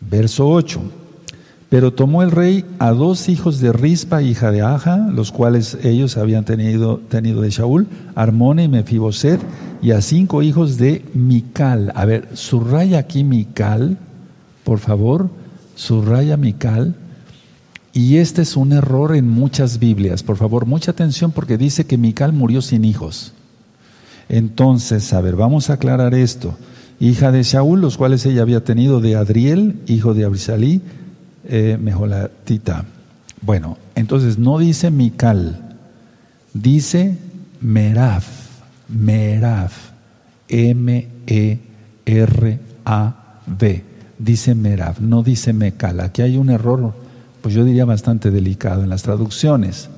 [0.00, 0.80] Verso 8.
[1.70, 6.16] Pero tomó el rey a dos hijos de Rispa, hija de Aja, los cuales ellos
[6.16, 9.40] habían tenido, de Shaul, Armone y Mefiboset,
[9.82, 11.90] y a cinco hijos de Mical.
[11.96, 13.98] A ver, subraya aquí Mical,
[14.64, 15.30] por favor,
[15.76, 16.96] subraya Mical.
[17.92, 20.24] Y este es un error en muchas Biblias.
[20.24, 23.32] Por favor, mucha atención porque dice que Mical murió sin hijos.
[24.28, 26.56] Entonces, a ver, vamos a aclarar esto.
[26.98, 30.80] Hija de Shaul, los cuales ella había tenido de Adriel, hijo de Abrisalí,
[31.44, 32.84] eh, Mejolatita.
[33.42, 35.76] Bueno, entonces no dice Mical,
[36.54, 37.18] dice
[37.60, 38.26] Meraf,
[38.88, 39.90] Meraf,
[40.48, 41.04] M-E-R-A-V,
[44.24, 46.00] dice Meraf, no dice Mecal.
[46.00, 46.94] Aquí hay un error,
[47.42, 49.90] pues yo diría bastante delicado en las traducciones.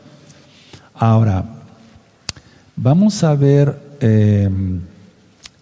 [0.94, 1.44] Ahora,
[2.74, 4.50] vamos a ver eh,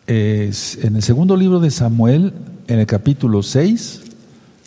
[0.07, 2.33] en el segundo libro de Samuel,
[2.67, 4.01] en el capítulo 6,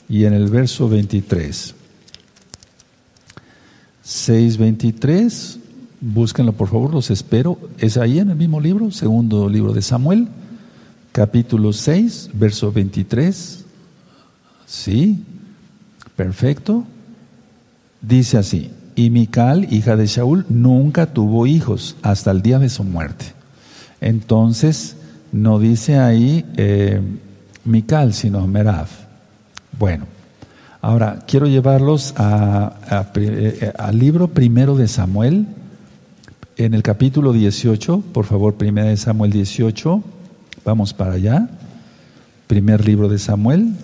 [0.09, 1.75] y en el verso 23.
[4.05, 5.57] 6.23,
[5.99, 7.57] búsquenlo por favor, los espero.
[7.77, 10.29] Es ahí en el mismo libro, segundo libro de Samuel,
[11.11, 13.65] capítulo 6, verso 23.
[14.67, 15.23] Sí,
[16.15, 16.83] perfecto.
[18.01, 22.83] Dice así, y Mical, hija de Shaul, nunca tuvo hijos hasta el día de su
[22.83, 23.25] muerte.
[24.01, 24.97] Entonces,
[25.31, 27.01] no dice ahí eh,
[27.63, 28.91] Mical, sino Meraf.
[29.79, 30.05] Bueno,
[30.81, 35.47] ahora quiero llevarlos eh, al libro primero de Samuel,
[36.57, 40.03] en el capítulo 18, por favor, primero de Samuel 18,
[40.65, 41.49] vamos para allá,
[42.47, 43.75] primer libro de Samuel,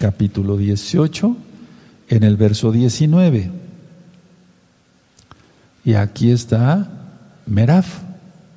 [0.00, 1.36] capítulo 18,
[2.08, 3.50] en el verso 19.
[5.84, 6.88] Y aquí está
[7.44, 7.98] Meraf,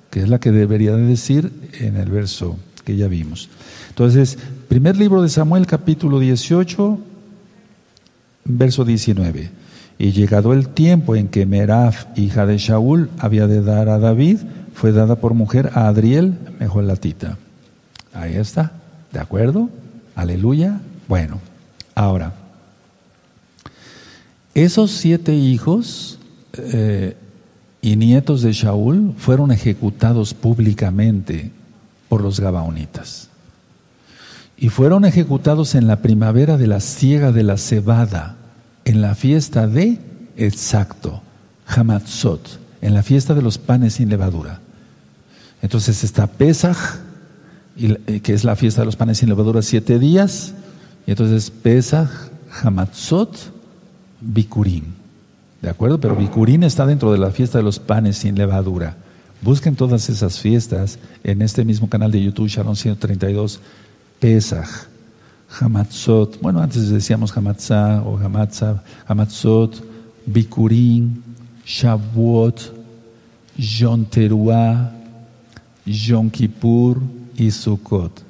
[0.10, 1.51] que es la que debería de decir
[1.82, 3.49] en el verso que ya vimos.
[3.89, 4.38] Entonces,
[4.69, 6.97] primer libro de Samuel, capítulo 18,
[8.45, 9.51] verso 19.
[9.99, 14.38] Y llegado el tiempo en que Meraf, hija de Shaul, había de dar a David,
[14.73, 17.38] fue dada por mujer a Adriel, mejor latita.
[18.13, 18.71] Ahí está,
[19.12, 19.69] ¿de acuerdo?
[20.15, 20.79] Aleluya.
[21.13, 21.39] Bueno,
[21.93, 22.34] ahora,
[24.56, 26.17] esos siete hijos
[26.54, 27.15] eh,
[27.84, 31.52] y nietos de Shaul fueron ejecutados públicamente
[32.10, 33.30] por los Gabaonitas
[34.58, 38.38] y fueron ejecutados en la primavera de la siega de la cebada,
[38.84, 39.99] en la fiesta de,
[40.36, 41.21] exacto,
[41.67, 44.62] Hamatzot, en la fiesta de los panes sin levadura.
[45.62, 46.97] Entonces está Pesach,
[47.78, 50.56] eh, que es la fiesta de los panes sin levadura, siete días,
[51.06, 52.10] y entonces Pesach,
[52.62, 53.36] Hamatzot,
[54.22, 54.84] Bikurim.
[55.62, 56.00] ¿De acuerdo?
[56.00, 58.98] Pero Bikurim está dentro de la fiesta de los panes sin levadura.
[59.42, 63.60] Busquen todas esas fiestas en este mismo canal de YouTube, Sharon 132
[64.20, 64.88] Pesach,
[65.60, 69.84] Hamatzot, bueno, antes decíamos Hamatzah o Hamatzah, Hamatzot,
[70.26, 71.22] Bikurim,
[71.66, 72.74] Shavuot,
[73.58, 74.92] Yom Teruah,
[75.86, 77.02] Yom Kippur
[77.38, 78.24] y Sukkot.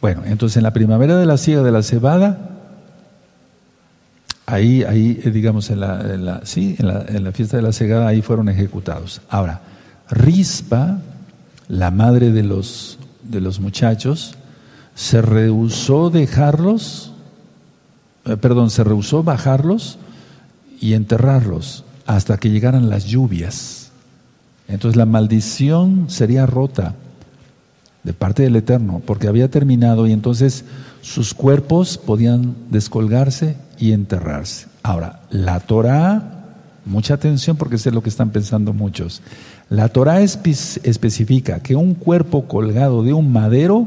[0.00, 2.50] Bueno, entonces en la primavera de la siega de la cebada,
[4.46, 8.08] ahí, ahí eh, digamos, en la, sí, en la, en la fiesta de la cegada,
[8.08, 9.20] ahí fueron ejecutados.
[9.28, 9.60] Ahora,
[10.08, 10.98] Rispa,
[11.68, 14.36] la madre de los, de los muchachos,
[14.94, 17.12] se rehusó dejarlos,
[18.24, 19.98] eh, perdón, se rehusó bajarlos
[20.80, 23.90] y enterrarlos hasta que llegaran las lluvias.
[24.66, 26.94] Entonces la maldición sería rota
[28.02, 30.64] de parte del Eterno, porque había terminado y entonces
[31.02, 34.66] sus cuerpos podían descolgarse y enterrarse.
[34.82, 39.22] Ahora, la Torah, mucha atención porque sé lo que están pensando muchos.
[39.68, 43.86] La Torah especifica que un cuerpo colgado de un madero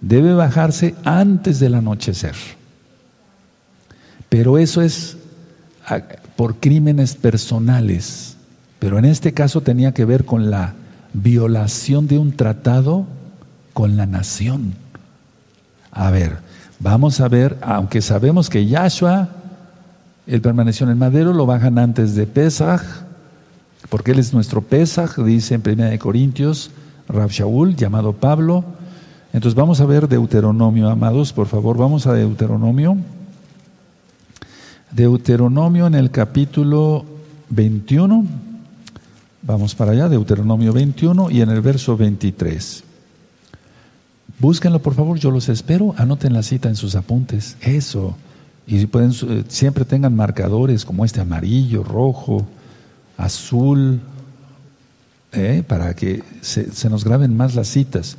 [0.00, 2.34] debe bajarse antes del anochecer.
[4.28, 5.16] Pero eso es
[5.86, 6.00] ah,
[6.36, 8.36] por crímenes personales.
[8.78, 10.74] Pero en este caso tenía que ver con la
[11.12, 13.06] violación de un tratado
[13.72, 14.74] con la nación.
[15.90, 16.38] A ver,
[16.80, 19.28] vamos a ver, aunque sabemos que Yahshua,
[20.26, 22.82] él permaneció en el madero, lo bajan antes de Pesach,
[23.88, 26.70] porque él es nuestro Pesach, dice en 1 Corintios,
[27.08, 28.64] Rab Shaul, llamado Pablo,
[29.32, 32.96] entonces vamos a ver Deuteronomio, amados, por favor, vamos a Deuteronomio.
[34.90, 37.04] Deuteronomio en el capítulo
[37.50, 38.24] 21,
[39.42, 42.82] Vamos para allá, Deuteronomio 21 y en el verso 23.
[44.38, 45.94] Búsquenlo, por favor, yo los espero.
[45.96, 47.56] Anoten la cita en sus apuntes.
[47.60, 48.16] Eso.
[48.66, 52.46] Y pueden, eh, siempre tengan marcadores como este amarillo, rojo,
[53.16, 54.00] azul,
[55.32, 55.62] ¿eh?
[55.66, 58.16] para que se, se nos graben más las citas.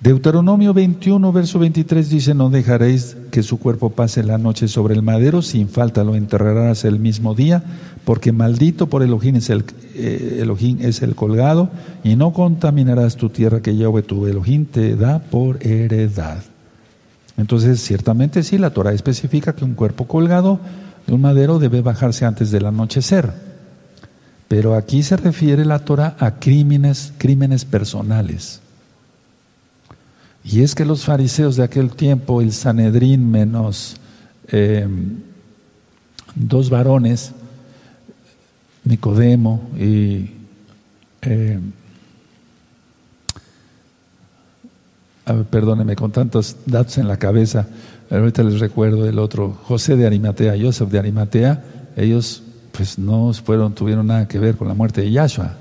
[0.00, 5.02] Deuteronomio 21, verso 23 dice, no dejaréis que su cuerpo pase la noche sobre el
[5.02, 7.64] madero, sin falta lo enterrarás el mismo día,
[8.04, 9.64] porque maldito por Elohim es el,
[9.96, 10.46] eh,
[10.78, 11.68] es el colgado,
[12.04, 16.44] y no contaminarás tu tierra que Yahweh tu Elohim te da por heredad.
[17.36, 20.60] Entonces, ciertamente sí, la Torah especifica que un cuerpo colgado
[21.08, 23.32] de un madero debe bajarse antes del anochecer.
[24.46, 28.60] Pero aquí se refiere la Torah a crímenes, crímenes personales.
[30.50, 33.96] Y es que los fariseos de aquel tiempo, el Sanedrín menos
[34.48, 35.18] em,
[36.34, 37.32] dos varones,
[38.84, 40.30] Nicodemo y
[41.20, 41.60] eh,
[45.50, 47.66] perdónenme con tantos datos en la cabeza,
[48.10, 51.62] ahorita les recuerdo el otro, José de Arimatea, Joseph de Arimatea,
[51.94, 52.42] ellos
[52.72, 55.56] pues no fueron, tuvieron nada que ver con la muerte de Yahshua.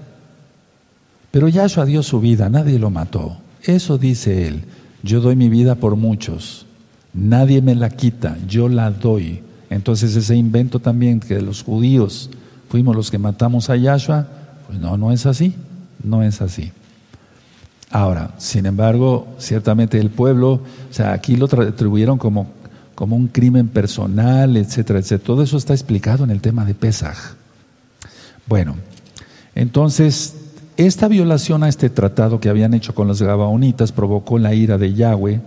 [1.32, 3.38] Pero Yahshua dio su vida, nadie lo mató.
[3.68, 4.64] Eso dice él.
[5.04, 6.66] Yo doy mi vida por muchos.
[7.14, 9.42] Nadie me la quita, yo la doy.
[9.70, 12.30] Entonces ese invento también que los judíos
[12.70, 14.28] fuimos los que matamos a Yahshua,
[14.68, 15.54] pues no, no es así,
[16.02, 16.72] no es así.
[17.92, 20.62] Ahora, sin embargo, ciertamente el pueblo, o
[20.94, 22.48] sea, aquí lo atribuyeron como,
[22.96, 25.26] como un crimen personal, etcétera, etcétera.
[25.26, 27.18] Todo eso está explicado en el tema de Pesaj.
[28.48, 28.76] Bueno,
[29.56, 30.37] entonces
[30.78, 34.94] esta violación a este tratado que habían hecho con los Gabaonitas provocó la ira de
[34.94, 35.42] Yahweh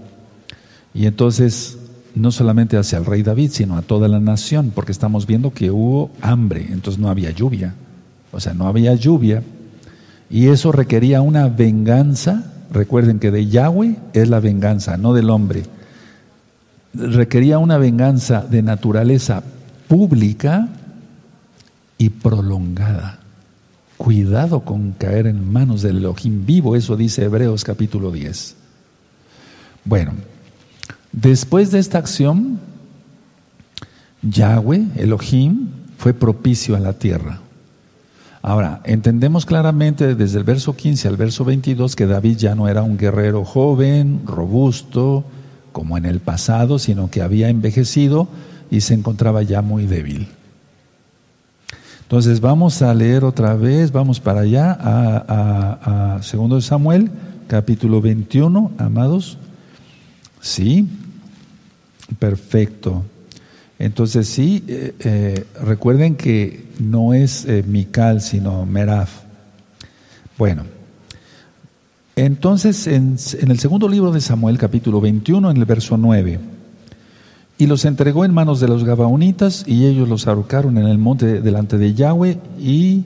[0.93, 1.78] y entonces
[2.16, 5.70] no solamente hacia el rey David, sino a toda la nación, porque estamos viendo que
[5.70, 7.74] hubo hambre, entonces no había lluvia,
[8.33, 9.45] o sea, no había lluvia
[10.28, 15.62] y eso requería una venganza, recuerden que de Yahweh es la venganza, no del hombre,
[16.93, 19.45] requería una venganza de naturaleza
[19.87, 20.68] pública
[21.99, 23.20] y prolongada.
[24.01, 28.57] Cuidado con caer en manos del Elohim vivo, eso dice Hebreos capítulo 10.
[29.84, 30.12] Bueno,
[31.12, 32.59] después de esta acción,
[34.22, 37.40] Yahweh, Elohim, fue propicio a la tierra.
[38.40, 42.82] Ahora, entendemos claramente desde el verso 15 al verso 22 que David ya no era
[42.82, 45.26] un guerrero joven, robusto,
[45.72, 48.28] como en el pasado, sino que había envejecido
[48.70, 50.28] y se encontraba ya muy débil.
[52.11, 57.08] Entonces vamos a leer otra vez, vamos para allá a, a, segundo de Samuel,
[57.46, 59.38] capítulo 21, amados.
[60.40, 60.88] Sí,
[62.18, 63.04] perfecto.
[63.78, 69.20] Entonces sí, eh, eh, recuerden que no es eh, Mical, sino Meraf.
[70.36, 70.64] Bueno,
[72.16, 76.40] entonces en, en el segundo libro de Samuel, capítulo 21, en el verso 9
[77.61, 81.42] y los entregó en manos de los Gabaonitas y ellos los ahorcaron en el monte
[81.42, 83.04] delante de Yahweh y,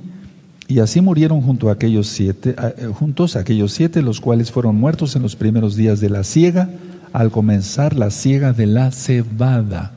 [0.68, 5.16] y así murieron junto a aquellos siete, eh, juntos aquellos siete, los cuales fueron muertos
[5.16, 6.70] en los primeros días de la siega,
[7.12, 9.90] al comenzar la siega de la cebada.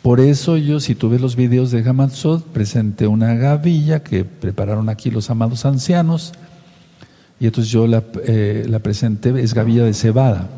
[0.00, 4.90] Por eso yo, si tú ves los videos de Hamatzot, presenté una gavilla que prepararon
[4.90, 6.34] aquí los amados ancianos,
[7.40, 10.48] y entonces yo la, eh, la presenté, es gavilla de cebada,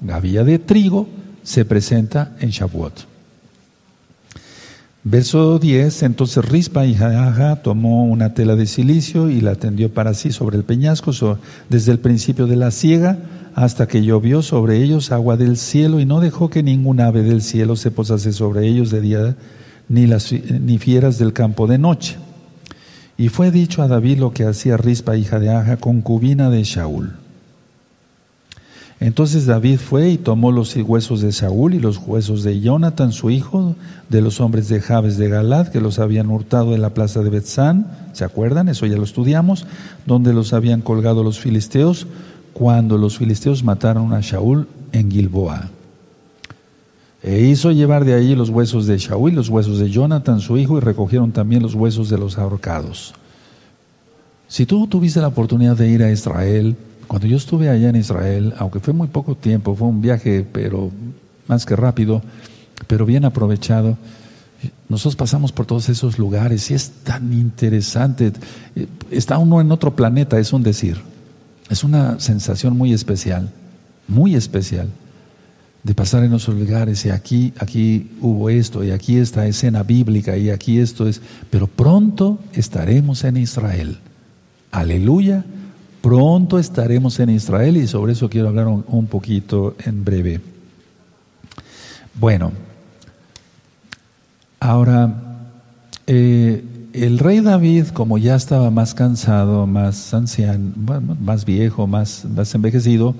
[0.00, 1.06] gavilla de trigo,
[1.42, 3.06] se presenta en Shavuot.
[5.04, 9.92] Verso 10, entonces Rispa, hija de Aja, tomó una tela de silicio y la tendió
[9.92, 11.10] para sí sobre el peñasco,
[11.68, 13.18] desde el principio de la siega
[13.54, 17.42] hasta que llovió sobre ellos agua del cielo y no dejó que ningún ave del
[17.42, 19.36] cielo se posase sobre ellos de día,
[19.88, 22.16] ni, las, ni fieras del campo de noche.
[23.18, 27.21] Y fue dicho a David lo que hacía Rispa, hija de Aja, concubina de Shaul.
[29.02, 33.30] Entonces David fue y tomó los huesos de Saúl y los huesos de Jonathan, su
[33.30, 33.74] hijo,
[34.08, 37.30] de los hombres de Jabes de Galad, que los habían hurtado en la plaza de
[37.30, 38.68] Betzán, ¿se acuerdan?
[38.68, 39.66] Eso ya lo estudiamos,
[40.06, 42.06] donde los habían colgado los filisteos,
[42.52, 45.68] cuando los filisteos mataron a Saúl en Gilboa.
[47.24, 50.58] E hizo llevar de allí los huesos de Saúl y los huesos de Jonathan, su
[50.58, 53.14] hijo, y recogieron también los huesos de los ahorcados.
[54.46, 56.76] Si tú tuviste la oportunidad de ir a Israel,
[57.12, 60.90] cuando yo estuve allá en Israel, aunque fue muy poco tiempo, fue un viaje, pero
[61.46, 62.22] más que rápido,
[62.86, 63.98] pero bien aprovechado,
[64.88, 68.32] nosotros pasamos por todos esos lugares y es tan interesante.
[69.10, 71.02] Está uno en otro planeta, es un decir.
[71.68, 73.50] Es una sensación muy especial,
[74.08, 74.88] muy especial,
[75.82, 80.38] de pasar en esos lugares y aquí, aquí hubo esto y aquí esta escena bíblica
[80.38, 81.20] y aquí esto es.
[81.50, 83.98] Pero pronto estaremos en Israel.
[84.70, 85.44] Aleluya.
[86.02, 90.40] Pronto estaremos en Israel y sobre eso quiero hablar un, poquito en breve.
[92.14, 92.50] Bueno,
[94.58, 95.14] ahora
[96.08, 100.72] eh, el rey David, como ya estaba más cansado, más anciano,
[101.20, 103.14] más viejo, más, más envejecido,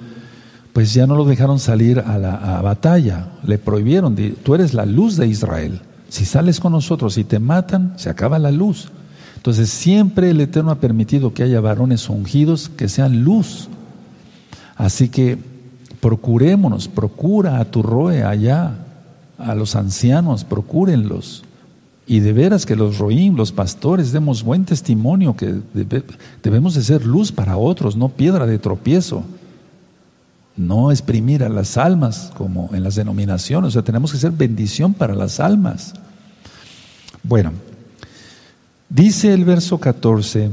[0.73, 5.17] pues ya no lo dejaron salir a la batalla, le prohibieron, tú eres la luz
[5.17, 8.91] de Israel, si sales con nosotros y te matan, se acaba la luz.
[9.43, 13.69] Entonces siempre el Eterno ha permitido que haya varones ungidos que sean luz.
[14.77, 15.37] Así que
[15.99, 18.77] procurémonos, procura a tu roe allá,
[19.39, 21.43] a los ancianos, procúrenlos.
[22.07, 25.57] Y de veras que los roim, los pastores, demos buen testimonio que
[26.41, 29.25] debemos de ser luz para otros, no piedra de tropiezo.
[30.57, 34.95] No exprimir a las almas como en las denominaciones, o sea, tenemos que ser bendición
[34.95, 35.95] para las almas.
[37.25, 37.51] Bueno,
[38.93, 40.51] dice el verso 14,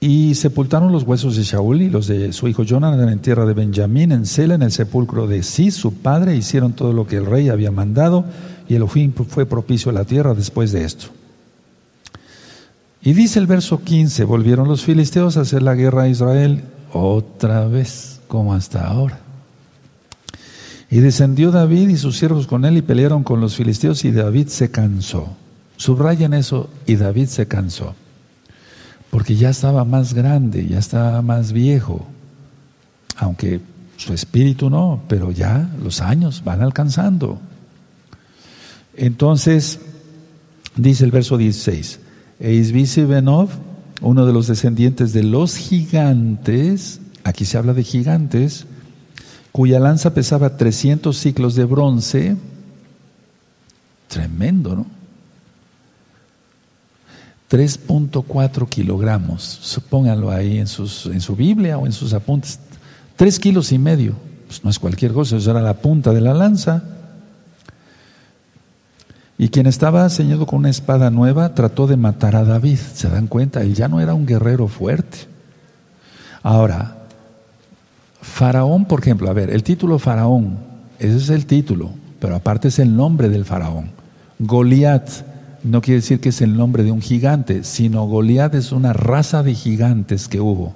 [0.00, 3.54] y sepultaron los huesos de Shaul y los de su hijo Jonathan en tierra de
[3.54, 7.26] Benjamín, en Sela, en el sepulcro de Sí, su padre, hicieron todo lo que el
[7.26, 8.24] rey había mandado,
[8.68, 11.06] y el fin fue propicio a la tierra después de esto.
[13.02, 16.62] Y dice el verso 15, volvieron los filisteos a hacer la guerra a Israel
[16.92, 19.18] otra vez como hasta ahora.
[20.90, 24.48] Y descendió David y sus siervos con él y pelearon con los filisteos y David
[24.48, 25.28] se cansó.
[25.78, 27.94] Subrayen eso, y David se cansó.
[29.08, 32.06] Porque ya estaba más grande, ya estaba más viejo.
[33.16, 33.62] Aunque
[33.96, 37.40] su espíritu no, pero ya los años van alcanzando.
[38.94, 39.80] Entonces,
[40.76, 42.00] dice el verso 16,
[42.38, 43.48] Eisbisi Benov,
[44.02, 48.64] uno de los descendientes de los gigantes, Aquí se habla de gigantes
[49.52, 52.36] cuya lanza pesaba 300 ciclos de bronce.
[54.08, 54.86] Tremendo, ¿no?
[57.50, 62.60] 3.4 kilogramos, supónganlo ahí en, en su Biblia o en sus apuntes.
[63.16, 64.14] 3 kilos y medio,
[64.46, 66.82] pues no es cualquier cosa, eso era la punta de la lanza.
[69.38, 72.76] Y quien estaba ceñido con una espada nueva trató de matar a David.
[72.76, 73.62] ¿Se dan cuenta?
[73.62, 75.18] Él ya no era un guerrero fuerte.
[76.42, 76.96] Ahora,
[78.20, 80.58] Faraón, por ejemplo, a ver, el título Faraón,
[80.98, 81.90] ese es el título,
[82.20, 83.90] pero aparte es el nombre del Faraón.
[84.40, 85.08] Goliat
[85.62, 89.42] no quiere decir que es el nombre de un gigante, sino Goliat es una raza
[89.42, 90.74] de gigantes que hubo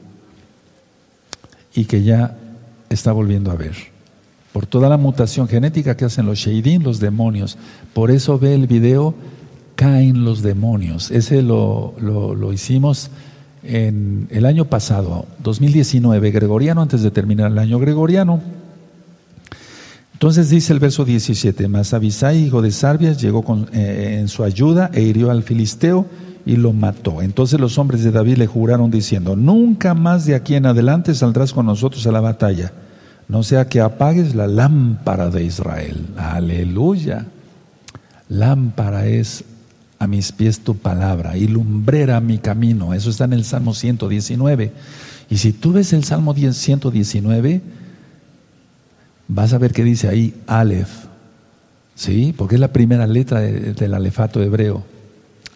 [1.74, 2.37] y que ya
[2.91, 3.74] está volviendo a ver.
[4.53, 7.57] Por toda la mutación genética que hacen los Sheidim, los demonios.
[7.95, 9.14] Por eso ve el video,
[9.76, 11.11] caen los demonios.
[11.11, 13.11] Ese lo, lo, lo hicimos
[13.62, 18.41] en el año pasado, 2019, gregoriano, antes de terminar el año gregoriano.
[20.22, 24.44] Entonces dice el verso 17, mas Abisai, hijo de Sarbias, llegó con, eh, en su
[24.44, 26.06] ayuda e hirió al filisteo
[26.46, 27.22] y lo mató.
[27.22, 31.52] Entonces los hombres de David le juraron diciendo, nunca más de aquí en adelante saldrás
[31.52, 32.72] con nosotros a la batalla,
[33.26, 36.06] no sea que apagues la lámpara de Israel.
[36.16, 37.26] Aleluya.
[38.28, 39.42] Lámpara es
[39.98, 42.94] a mis pies tu palabra y lumbrera mi camino.
[42.94, 44.72] Eso está en el Salmo 119.
[45.30, 47.82] Y si tú ves el Salmo 119,
[49.28, 51.06] vas a ver que dice ahí Aleph.
[51.94, 52.34] ¿Sí?
[52.36, 54.84] Porque es la primera letra del alefato hebreo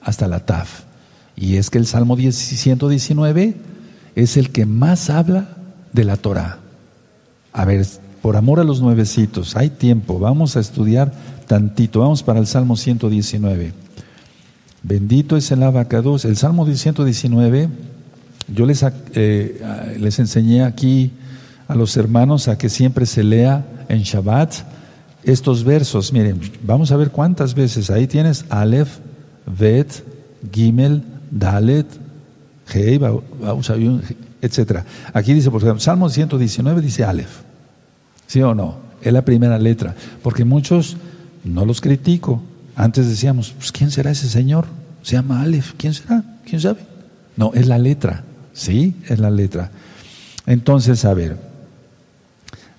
[0.01, 0.83] hasta la Taf.
[1.35, 3.55] Y es que el Salmo 119
[4.15, 5.49] es el que más habla
[5.93, 6.59] de la Torah.
[7.53, 7.87] A ver,
[8.23, 11.13] por amor a los nuevecitos, hay tiempo, vamos a estudiar
[11.47, 12.01] tantito.
[12.01, 13.73] Vamos para el Salmo 119.
[14.83, 16.25] Bendito es el abacados.
[16.25, 17.69] El Salmo 119,
[18.55, 21.13] yo les, eh, les enseñé aquí
[21.69, 24.55] a los hermanos a que siempre se lea en Shabbat
[25.23, 26.13] estos versos.
[26.13, 27.91] Miren, vamos a ver cuántas veces.
[27.91, 28.99] Ahí tienes Aleph,
[29.47, 30.05] Vet,
[30.53, 31.87] Gimel, Dalet,
[32.73, 33.01] Hei,
[34.43, 34.81] etc.
[35.13, 37.43] Aquí dice, por ejemplo, Salmo 119 dice Aleph.
[38.27, 38.79] ¿Sí o no?
[39.03, 39.95] Es la primera letra.
[40.23, 40.97] Porque muchos,
[41.45, 42.43] no los critico,
[42.75, 44.67] antes decíamos, pues ¿quién será ese Señor?
[45.03, 45.75] Se llama Aleph.
[45.77, 46.25] ¿Quién será?
[46.45, 46.81] ¿Quién sabe?
[47.37, 48.25] No, es la letra.
[48.53, 49.71] Sí, es la letra.
[50.47, 51.37] Entonces, a ver,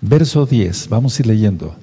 [0.02, 1.76] verso 10, vamos a ir leyendo.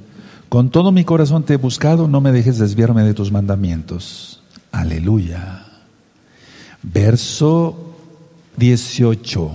[0.49, 4.41] Con todo mi corazón te he buscado, no me dejes desviarme de tus mandamientos.
[4.71, 5.67] Aleluya.
[6.83, 7.95] Verso
[8.57, 9.51] 18.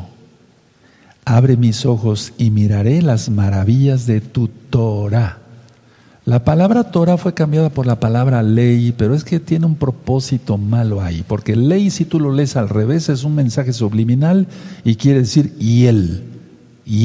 [1.25, 5.37] Abre mis ojos y miraré las maravillas de tu Torah.
[6.25, 10.57] La palabra Torah fue cambiada por la palabra ley, pero es que tiene un propósito
[10.57, 14.47] malo ahí, porque ley si tú lo lees al revés es un mensaje subliminal
[14.83, 16.23] y quiere decir y él,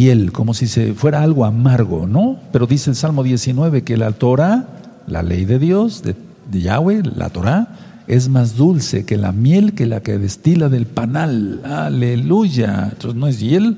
[0.09, 2.39] él, como si se fuera algo amargo, ¿no?
[2.53, 4.67] Pero dice el Salmo 19 que la Torah,
[5.07, 6.17] la ley de Dios, de,
[6.51, 7.69] Yahweh, la Torah,
[8.07, 11.61] es más dulce que la miel que la que destila del panal.
[11.67, 12.89] Aleluya.
[12.93, 13.77] Entonces no es hiel,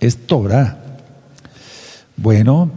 [0.00, 0.78] es Torah.
[2.18, 2.70] Bueno,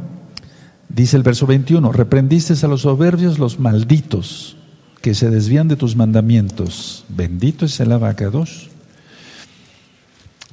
[0.87, 4.55] dice el verso 21, reprendiste a los soberbios, los malditos,
[5.01, 7.03] que se desvían de tus mandamientos.
[7.09, 8.69] Bendito es el abacados.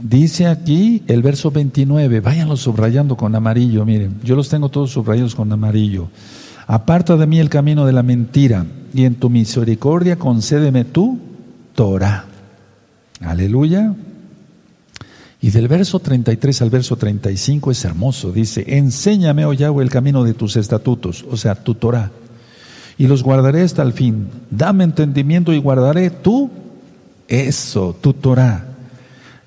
[0.02, 5.34] Dice aquí el verso 29, váyanlo subrayando con amarillo, miren, yo los tengo todos subrayados
[5.34, 6.08] con amarillo.
[6.66, 11.18] Aparta de mí el camino de la mentira y en tu misericordia concédeme tu
[11.74, 12.24] Torah.
[13.20, 13.94] Aleluya.
[15.42, 18.32] Y del verso 33 al verso 35 es hermoso.
[18.32, 22.10] Dice, enséñame, oh Yahweh, el camino de tus estatutos, o sea, tu Torah,
[22.96, 24.28] y los guardaré hasta el fin.
[24.50, 26.50] Dame entendimiento y guardaré tu,
[27.28, 28.69] eso, tu Torah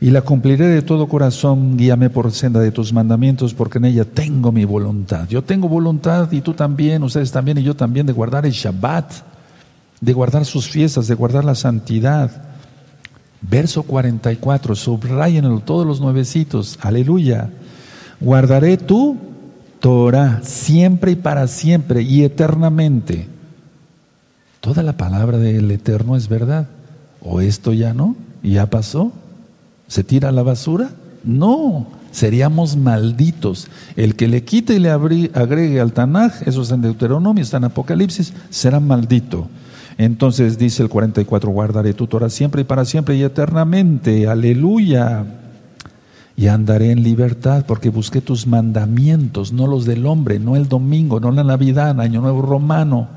[0.03, 4.03] y la cumpliré de todo corazón, guíame por senda de tus mandamientos, porque en ella
[4.03, 5.29] tengo mi voluntad.
[5.29, 9.13] Yo tengo voluntad y tú también, ustedes también y yo también, de guardar el Shabbat,
[10.01, 12.29] de guardar sus fiestas, de guardar la santidad.
[13.41, 17.49] Verso 44, subrayenlo todos los nuevecitos, aleluya.
[18.19, 19.15] Guardaré tu
[19.79, 23.29] Torah siempre y para siempre y eternamente.
[24.59, 26.67] Toda la palabra del Eterno es verdad.
[27.21, 28.17] ¿O esto ya no?
[28.43, 29.13] ¿Ya pasó?
[29.93, 30.89] ¿Se tira a la basura?
[31.23, 33.67] No, seríamos malditos.
[33.95, 37.65] El que le quite y le agregue al Tanaj, eso está en Deuteronomio, está en
[37.65, 39.49] Apocalipsis, será maldito.
[39.99, 45.25] Entonces dice el 44, guardaré tu Torah siempre y para siempre y eternamente, aleluya.
[46.35, 51.19] Y andaré en libertad porque busqué tus mandamientos, no los del hombre, no el domingo,
[51.19, 53.09] no la Navidad, Año Nuevo Romano,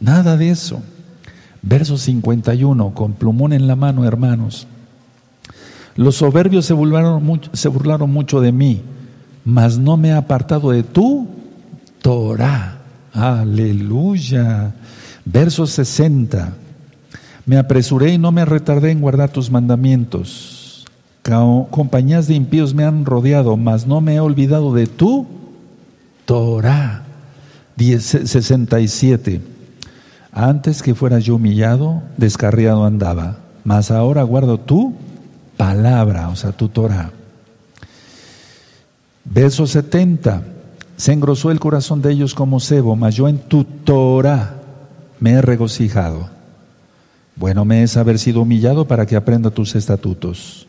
[0.00, 0.80] nada de eso.
[1.60, 4.66] Verso 51, con plumón en la mano, hermanos.
[5.96, 7.22] Los soberbios se burlaron,
[8.12, 8.82] mucho, de mí,
[9.44, 11.26] mas no me he apartado de tu
[12.02, 12.78] Torah.
[13.12, 14.74] Aleluya.
[15.24, 16.52] Verso 60.
[17.46, 20.84] Me apresuré y no me retardé en guardar tus mandamientos.
[21.70, 25.26] Compañías de impíos me han rodeado, mas no me he olvidado de tu
[26.24, 27.04] Torah.
[27.78, 29.40] 67.
[30.30, 34.94] Antes que fuera yo humillado, descarriado andaba, mas ahora guardo tu
[35.56, 37.10] palabra, o sea, tu Torah.
[39.24, 40.42] Verso 70.
[40.96, 44.54] Se engrosó el corazón de ellos como cebo, mas yo en tu Torah
[45.20, 46.30] me he regocijado.
[47.36, 50.66] Bueno me es haber sido humillado para que aprenda tus estatutos.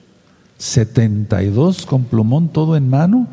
[0.57, 3.27] 72 con plumón todo en mano.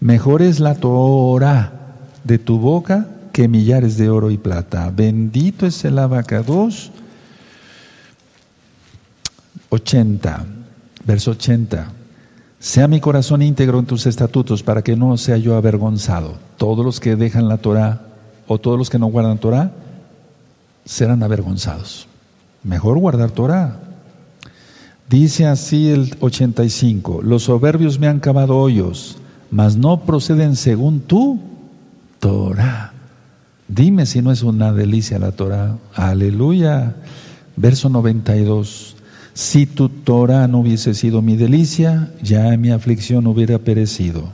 [0.00, 1.72] Mejor es la Torah
[2.24, 4.90] de tu boca que millares de oro y plata.
[4.94, 6.90] Bendito es el abacados
[9.76, 10.44] 80,
[11.04, 11.92] verso 80.
[12.58, 16.34] Sea mi corazón íntegro en tus estatutos para que no sea yo avergonzado.
[16.56, 18.00] Todos los que dejan la Torah
[18.46, 19.72] o todos los que no guardan Torah
[20.84, 22.08] serán avergonzados.
[22.62, 23.78] Mejor guardar Torah.
[25.08, 29.18] Dice así el 85, los soberbios me han cavado hoyos,
[29.50, 31.38] mas no proceden según tu
[32.18, 32.92] Torah.
[33.68, 35.76] Dime si no es una delicia la Torah.
[35.94, 36.96] Aleluya.
[37.56, 38.95] Verso 92.
[39.36, 44.30] Si tu Torah no hubiese sido mi delicia, ya mi aflicción hubiera perecido.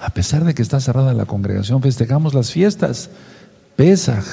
[0.00, 3.08] A pesar de que está cerrada la congregación, festejamos las fiestas.
[3.76, 4.24] Pesach,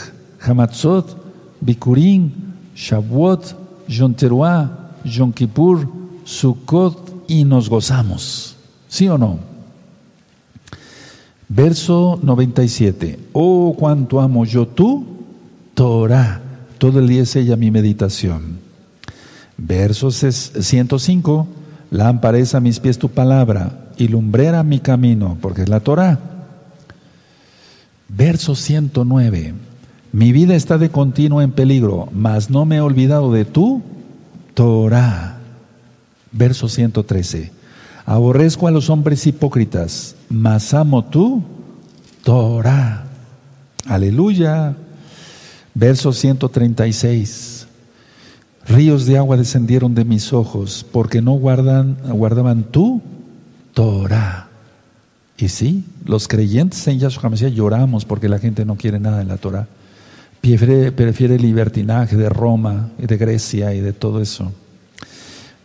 [0.41, 1.15] Hamatzot,
[1.61, 2.31] Bikurim,
[2.75, 3.55] Shavuot,
[3.87, 5.87] Yom Teruah, Yom Kippur,
[6.23, 8.55] Sukkot y nos gozamos.
[8.87, 9.37] ¿Sí o no?
[11.49, 13.19] Verso 97.
[13.33, 15.05] Oh, cuánto amo yo tú,
[15.75, 16.41] Torah.
[16.79, 18.58] Todo el día es ella mi meditación.
[19.61, 21.47] Verso 105,
[21.91, 26.17] lámpara es a mis pies tu palabra y lumbrera mi camino, porque es la Torah.
[28.07, 29.53] Verso 109,
[30.13, 33.81] mi vida está de continuo en peligro, mas no me he olvidado de tu
[34.53, 35.39] Torah.
[36.31, 37.51] Verso 113,
[38.05, 41.43] aborrezco a los hombres hipócritas, mas amo tu
[42.23, 43.03] Torah.
[43.85, 44.75] Aleluya.
[45.73, 47.58] Verso 136.
[48.69, 53.01] Ríos de agua descendieron de mis ojos porque no guardan, guardaban tu
[53.73, 54.47] Torah.
[55.39, 59.25] Y sí, los creyentes en Yahshua Mesías lloramos porque la gente no quiere nada de
[59.25, 59.67] la Torah.
[60.39, 64.51] Prefiere, prefiere el libertinaje de Roma y de Grecia y de todo eso.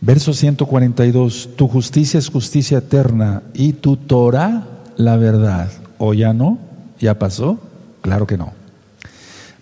[0.01, 5.69] Verso 142, tu justicia es justicia eterna y tu Torah la verdad.
[5.99, 6.57] ¿O ya no?
[6.99, 7.59] ¿Ya pasó?
[8.01, 8.64] Claro que no.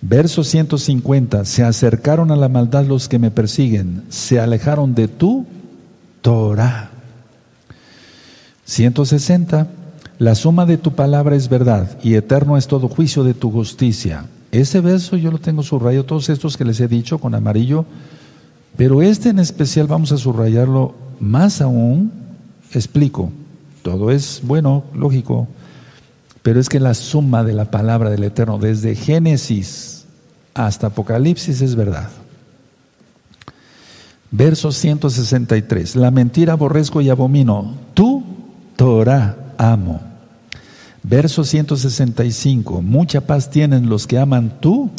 [0.06, 5.46] Verso 150, se acercaron a la maldad los que me persiguen, se alejaron de tu
[6.22, 6.90] Torah.
[8.66, 9.66] 160,
[10.20, 14.26] la suma de tu palabra es verdad y eterno es todo juicio de tu justicia.
[14.52, 17.86] Ese verso yo lo tengo subrayado, todos estos que les he dicho con amarillo,
[18.76, 22.12] pero este en especial vamos a subrayarlo más aún.
[22.74, 23.32] Explico,
[23.84, 25.48] todo es bueno, lógico,
[26.42, 29.93] pero es que la suma de la palabra del Eterno desde Génesis
[30.54, 32.10] hasta Apocalipsis es verdad.
[34.32, 35.96] Verso 163.
[35.96, 37.76] La mentira aborrezco y abomino.
[37.94, 38.24] Tú,
[38.76, 40.02] Torah, amo.
[41.04, 42.82] Verso 165.
[42.82, 44.90] Mucha paz tienen los que aman tú,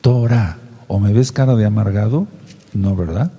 [0.00, 0.58] Torah.
[0.88, 2.26] ¿O me ves cara de amargado?
[2.72, 3.32] No, ¿verdad?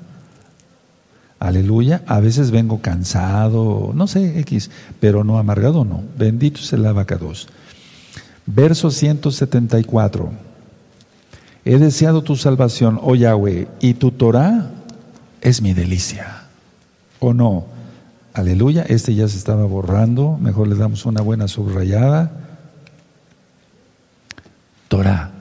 [1.39, 2.03] Aleluya.
[2.05, 4.69] A veces vengo cansado, no sé, X,
[4.99, 6.03] pero no amargado, no.
[6.17, 7.47] Bendito es el abacados.
[8.45, 10.44] Verso 174.
[11.65, 14.69] He deseado tu salvación, oh Yahweh, y tu Torah
[15.41, 16.43] es mi delicia.
[17.19, 17.65] ¿O no?
[18.33, 22.31] Aleluya, este ya se estaba borrando, mejor le damos una buena subrayada.
[24.87, 25.31] Torah,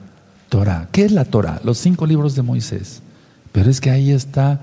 [0.49, 0.87] Torah.
[0.91, 1.61] ¿Qué es la Torah?
[1.63, 3.03] Los cinco libros de Moisés.
[3.51, 4.61] Pero es que ahí está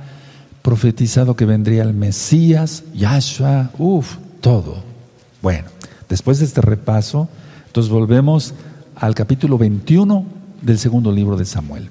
[0.62, 4.82] profetizado que vendría el Mesías, Yahshua, uff, todo.
[5.40, 5.68] Bueno,
[6.08, 7.28] después de este repaso,
[7.66, 8.52] entonces volvemos
[8.96, 11.90] al capítulo 21 del segundo libro de Samuel.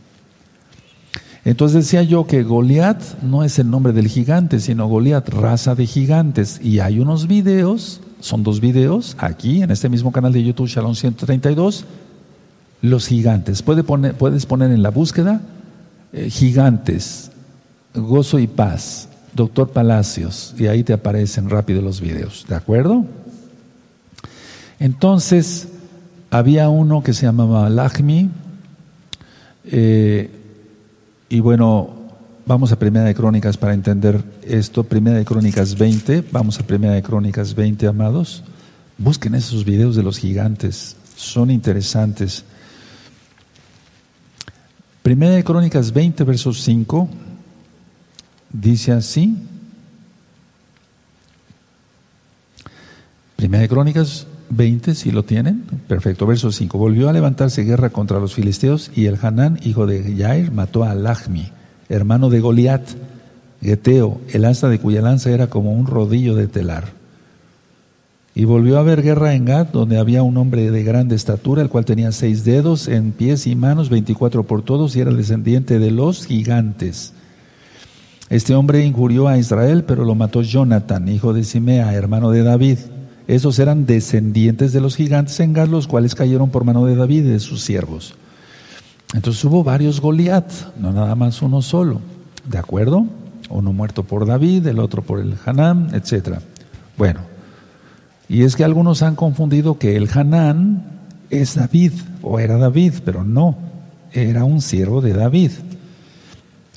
[1.44, 5.88] Entonces decía yo que Goliat no es el nombre del gigante, sino Goliat, raza de
[5.88, 6.60] gigantes.
[6.64, 10.96] Y hay unos videos, son dos videos, aquí en este mismo canal de YouTube, Shalom
[10.96, 11.86] 132,
[12.82, 13.64] los gigantes.
[13.64, 15.42] puedes poner en la búsqueda
[16.14, 17.32] eh, gigantes,
[17.96, 23.06] gozo y paz, doctor Palacios, y ahí te aparecen rápido los videos, ¿de acuerdo?
[24.80, 25.70] Entonces,
[26.30, 28.30] había uno que se llamaba Lachmi,
[29.66, 30.30] eh,
[31.30, 32.02] y bueno,
[32.46, 34.84] vamos a Primera de Crónicas para entender esto.
[34.84, 38.44] Primera de Crónicas 20, vamos a Primera de Crónicas 20, amados.
[38.98, 42.44] Busquen esos videos de los gigantes, son interesantes.
[45.02, 47.10] Primera de Crónicas 20, versos 5,
[48.52, 49.36] dice así.
[53.36, 55.64] Primera de Crónicas 20, si lo tienen.
[55.88, 56.26] Perfecto.
[56.26, 56.78] Verso 5.
[56.78, 60.94] Volvió a levantarse guerra contra los filisteos y el Hanán, hijo de Yair, mató a
[60.94, 61.52] Lachmi,
[61.90, 62.84] hermano de Goliat,
[63.62, 67.02] Geteo, el asta de cuya lanza era como un rodillo de telar.
[68.34, 71.70] Y volvió a haber guerra en Gad, donde había un hombre de grande estatura, el
[71.70, 75.92] cual tenía seis dedos en pies y manos, veinticuatro por todos, y era descendiente de
[75.92, 77.14] los gigantes.
[78.30, 82.78] Este hombre injurió a Israel, pero lo mató Jonathan, hijo de Simea, hermano de David.
[83.28, 87.26] Esos eran descendientes de los gigantes en Gad, los cuales cayeron por mano de David
[87.26, 88.16] y de sus siervos.
[89.14, 92.00] Entonces hubo varios Goliat, no nada más uno solo,
[92.50, 93.06] ¿de acuerdo?
[93.50, 96.40] Uno muerto por David, el otro por el Hanán, etc.
[96.98, 97.20] Bueno,
[98.30, 100.84] y es que algunos han confundido que el Hanán
[101.30, 101.92] es David,
[102.22, 103.58] o era David, pero no,
[104.14, 105.52] era un siervo de David.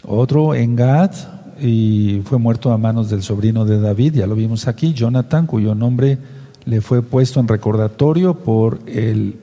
[0.05, 1.13] Otro en Gad,
[1.61, 5.77] y fue muerto a manos del sobrino de David, ya lo vimos aquí, Jonathan, cuyo
[5.77, 6.19] nombre
[6.67, 9.37] le fue puesto en recordatorio por el,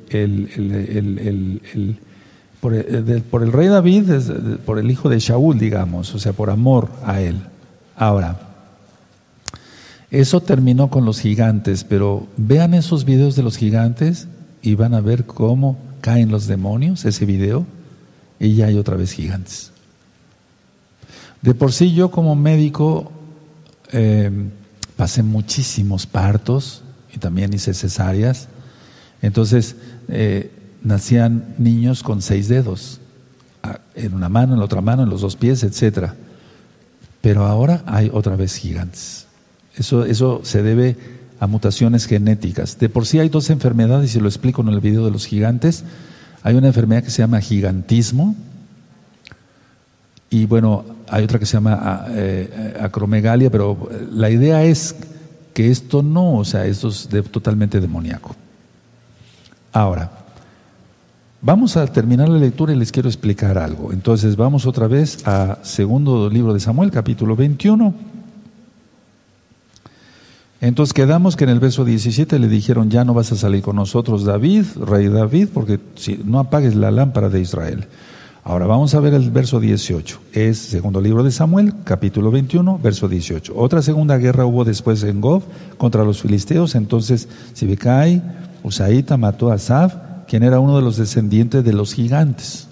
[2.59, 4.11] por, el, rey David,
[4.65, 7.41] por el hijo de Shaul, digamos, o sea, por amor a él.
[7.95, 8.39] Ahora,
[10.09, 14.27] eso terminó con los gigantes, pero vean esos videos de los gigantes
[14.61, 17.65] y van a ver cómo caen los demonios, ese video,
[18.39, 19.71] y ya hay otra vez gigantes.
[21.41, 23.11] De por sí yo como médico
[23.91, 24.31] eh,
[24.95, 28.47] pasé muchísimos partos, y también hice cesáreas.
[29.21, 29.75] Entonces,
[30.07, 30.51] eh,
[30.83, 32.99] nacían niños con seis dedos,
[33.95, 36.15] en una mano, en la otra mano, en los dos pies, etcétera.
[37.21, 39.27] Pero ahora hay otra vez gigantes.
[39.75, 40.97] Eso, eso se debe
[41.39, 42.79] a mutaciones genéticas.
[42.79, 45.83] De por sí hay dos enfermedades, y lo explico en el video de los gigantes.
[46.43, 48.35] Hay una enfermedad que se llama gigantismo,
[50.33, 54.95] y bueno, hay otra que se llama eh, acromegalia, pero la idea es
[55.53, 58.35] que esto no, o sea, esto es totalmente demoníaco.
[59.73, 60.11] Ahora,
[61.41, 63.93] vamos a terminar la lectura y les quiero explicar algo.
[63.93, 68.11] Entonces, vamos otra vez a segundo libro de Samuel, capítulo 21.
[70.61, 73.75] Entonces quedamos que en el verso 17 le dijeron, ya no vas a salir con
[73.75, 77.87] nosotros, David, rey David, porque si no apagues la lámpara de Israel.
[78.43, 80.19] Ahora vamos a ver el verso 18.
[80.33, 83.53] Es segundo libro de Samuel, capítulo 21, verso 18.
[83.55, 85.43] Otra segunda guerra hubo después en Gob
[85.77, 86.73] contra los filisteos.
[86.73, 88.23] Entonces Sibecai,
[88.63, 89.93] Usaita mató a Saf,
[90.27, 92.67] quien era uno de los descendientes de los gigantes.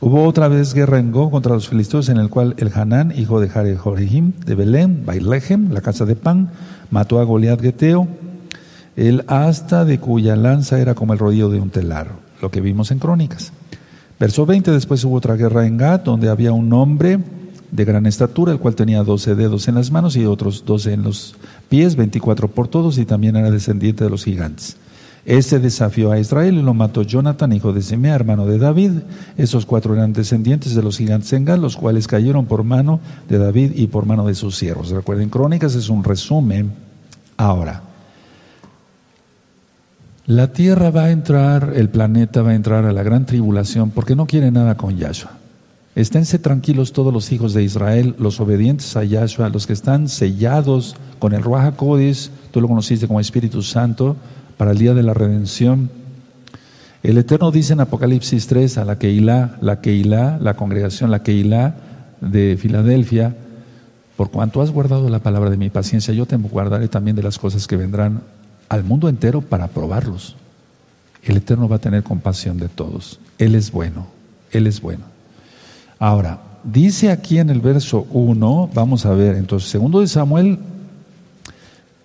[0.00, 3.38] Hubo otra vez guerra en Gob contra los filisteos, en el cual el Hanán, hijo
[3.38, 6.52] de Jarejim, de Belén, Bailehem, la casa de pan,
[6.90, 8.08] mató a Goliat Geteo,
[8.96, 12.90] el asta de cuya lanza era como el rodillo de un telar, lo que vimos
[12.90, 13.52] en Crónicas.
[14.20, 17.18] Verso 20, después hubo otra guerra en Gad, donde había un hombre
[17.70, 21.02] de gran estatura, el cual tenía doce dedos en las manos y otros doce en
[21.02, 21.36] los
[21.70, 24.76] pies, veinticuatro por todos, y también era descendiente de los gigantes.
[25.24, 28.90] Este desafió a Israel y lo mató Jonathan, hijo de Simea, hermano de David.
[29.38, 33.38] Esos cuatro eran descendientes de los gigantes en Gad, los cuales cayeron por mano de
[33.38, 34.90] David y por mano de sus siervos.
[34.90, 36.72] Recuerden, Crónicas es un resumen.
[37.38, 37.84] Ahora,
[40.30, 44.14] la tierra va a entrar, el planeta va a entrar a la gran tribulación porque
[44.14, 45.32] no quiere nada con Yahshua.
[45.96, 50.94] Esténse tranquilos todos los hijos de Israel, los obedientes a Yahshua, los que están sellados
[51.18, 54.14] con el Ruach HaKodesh, tú lo conociste como Espíritu Santo,
[54.56, 55.90] para el día de la redención.
[57.02, 61.74] El Eterno dice en Apocalipsis 3 a la Keilah, la Keilah, la congregación, la Keilah
[62.20, 63.34] de Filadelfia,
[64.16, 67.36] por cuanto has guardado la palabra de mi paciencia, yo te guardaré también de las
[67.36, 68.20] cosas que vendrán
[68.70, 70.36] al mundo entero para probarlos.
[71.22, 73.20] El Eterno va a tener compasión de todos.
[73.36, 74.06] Él es bueno,
[74.52, 75.04] Él es bueno.
[75.98, 80.58] Ahora, dice aquí en el verso 1, vamos a ver, entonces, segundo de Samuel,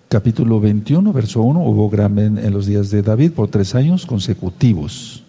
[0.08, 5.22] capítulo 21, verso 1, hubo gran en los días de David por tres años consecutivos.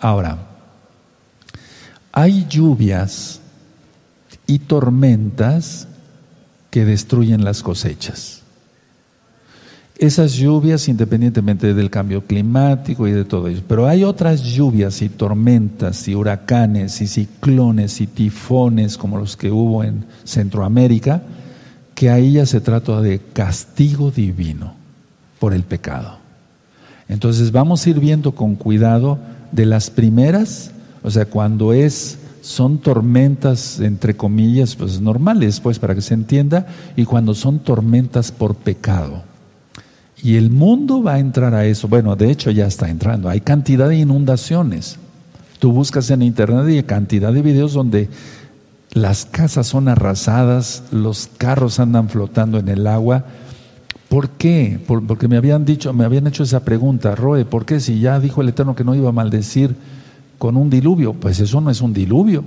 [0.00, 0.38] Ahora,
[2.12, 3.40] hay lluvias
[4.48, 5.86] y tormentas
[6.70, 8.35] que destruyen las cosechas.
[9.98, 15.08] Esas lluvias, independientemente del cambio climático y de todo eso, pero hay otras lluvias y
[15.08, 21.22] tormentas y huracanes y ciclones y tifones como los que hubo en Centroamérica,
[21.94, 24.74] que ahí ya se trata de castigo divino
[25.38, 26.18] por el pecado.
[27.08, 29.18] Entonces vamos a ir viendo con cuidado
[29.50, 30.72] de las primeras,
[31.02, 36.66] o sea, cuando es son tormentas entre comillas, pues normales, pues para que se entienda,
[36.96, 39.22] y cuando son tormentas por pecado.
[40.26, 41.86] Y el mundo va a entrar a eso.
[41.86, 43.28] Bueno, de hecho ya está entrando.
[43.28, 44.98] Hay cantidad de inundaciones.
[45.60, 48.08] Tú buscas en internet y hay cantidad de videos donde
[48.92, 53.24] las casas son arrasadas, los carros andan flotando en el agua.
[54.08, 54.80] ¿Por qué?
[54.84, 58.42] porque me habían dicho, me habían hecho esa pregunta, Roe, ¿por qué si ya dijo
[58.42, 59.76] el Eterno que no iba a maldecir
[60.38, 61.12] con un diluvio?
[61.12, 62.42] Pues eso no es un diluvio.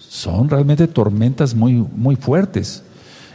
[0.00, 2.82] Son realmente tormentas muy, muy fuertes.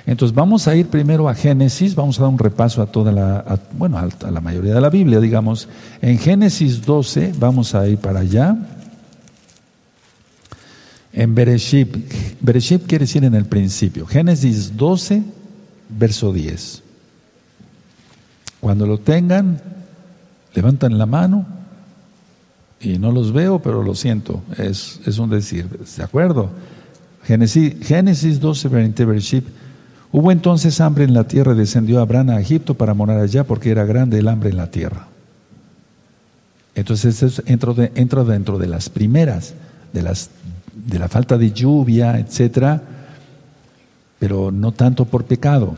[0.06, 3.60] Entonces vamos a ir primero a Génesis, vamos a dar un repaso a toda la,
[3.74, 5.68] bueno, a, la mayoría de la Biblia, digamos.
[6.02, 8.58] En Génesis 12, vamos a ir para allá.
[11.14, 11.96] En Bereshit,
[12.40, 14.06] Bereshit quiere decir en el principio.
[14.06, 15.24] Génesis 12,
[15.90, 16.84] verso 10.
[18.60, 19.62] Cuando lo tengan,
[20.54, 21.46] levantan la mano
[22.80, 26.50] y no los veo, pero lo siento, es, es un decir, ¿de acuerdo?
[27.24, 29.46] Génesis, Génesis 12, 20, Bereshit
[30.14, 33.72] Hubo entonces hambre en la tierra y descendió Abraham a Egipto para morar allá porque
[33.72, 35.08] era grande el hambre en la tierra.
[36.76, 37.74] Entonces entra,
[38.24, 39.54] dentro de las primeras,
[39.94, 42.82] de la falta de lluvia, etcétera,
[44.20, 45.76] pero no tanto por pecado.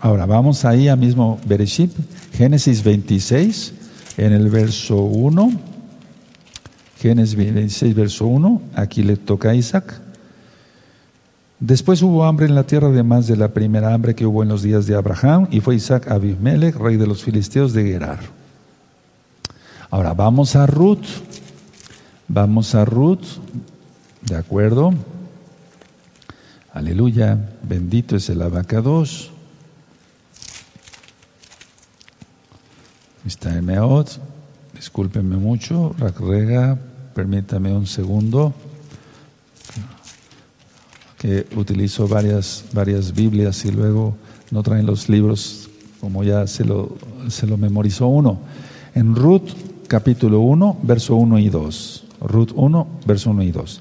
[0.00, 1.92] Ahora vamos ahí a mismo Bereshit,
[2.32, 3.74] Génesis 26,
[4.16, 5.52] en el verso 1.
[6.98, 10.00] Génesis 26, verso 1, aquí le toca a Isaac.
[11.60, 14.62] Después hubo hambre en la tierra, además de la primera hambre que hubo en los
[14.62, 18.20] días de Abraham, y fue Isaac Abimelech, rey de los filisteos de Gerar.
[19.90, 21.04] Ahora vamos a Ruth.
[22.32, 23.24] Vamos a Ruth,
[24.22, 24.94] ¿de acuerdo?
[26.72, 29.32] Aleluya, bendito es el abacados.
[33.26, 34.20] Está en Meot,
[34.76, 36.78] discúlpenme mucho, Rakrega,
[37.16, 38.54] permítame un segundo
[41.20, 44.14] que utilizo varias, varias Biblias y luego
[44.50, 45.68] no traen los libros
[46.00, 46.96] como ya se lo,
[47.28, 48.38] se lo memorizó uno.
[48.94, 49.50] En Ruth
[49.86, 52.04] capítulo 1, verso 1 y 2.
[52.22, 53.80] Ruth 1, verso 1 y 2.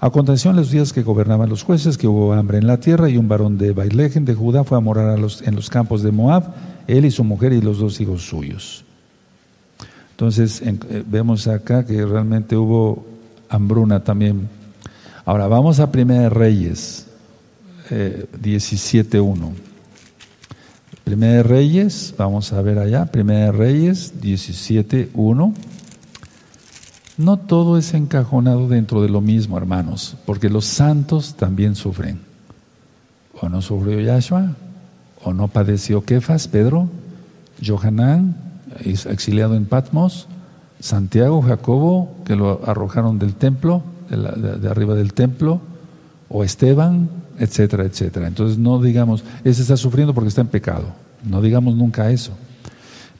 [0.00, 3.18] Aconteció en los días que gobernaban los jueces que hubo hambre en la tierra y
[3.18, 6.54] un varón de Bailejen de Judá fue a morar en los campos de Moab,
[6.86, 8.82] él y su mujer y los dos hijos suyos.
[10.12, 13.04] Entonces eh, vemos acá que realmente hubo
[13.50, 14.48] hambruna también
[15.24, 17.06] Ahora vamos a Primera de Reyes
[17.90, 19.52] eh, 17.1.
[21.04, 25.54] Primera de Reyes, vamos a ver allá, Primera de Reyes 17.1.
[27.18, 32.20] No todo es encajonado dentro de lo mismo, hermanos, porque los santos también sufren.
[33.40, 34.56] ¿O no sufrió Yahshua?
[35.22, 36.88] ¿O no padeció Kefas, Pedro?
[37.64, 38.34] Johanán,
[38.80, 40.26] exiliado en Patmos?
[40.80, 43.84] Santiago, Jacobo, que lo arrojaron del templo?
[44.16, 45.60] De, arriba del templo,
[46.28, 47.08] o Esteban,
[47.38, 48.26] etcétera, etcétera.
[48.26, 50.86] Entonces no digamos, ese está sufriendo porque está en pecado.
[51.24, 52.32] No digamos nunca eso.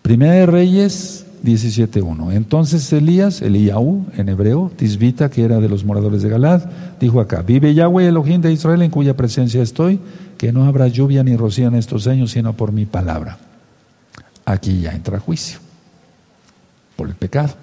[0.03, 2.33] Primera de Reyes 17.1.
[2.33, 6.63] Entonces Elías, Eliyahu en hebreo, Tisbita, que era de los moradores de Galad,
[7.01, 10.01] dijo acá, vive Yahweh Elohim de Israel en cuya presencia estoy,
[10.39, 13.39] que no habrá lluvia ni rocío en estos años, sino por mi palabra.
[14.45, 15.59] Aquí ya entra juicio,
[16.97, 17.55] por el pecado.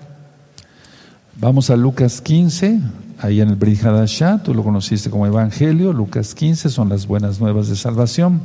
[1.42, 2.82] Vamos a Lucas 15,
[3.18, 7.70] ahí en el Brihadashah, tú lo conociste como Evangelio, Lucas 15 son las buenas nuevas
[7.70, 8.42] de salvación.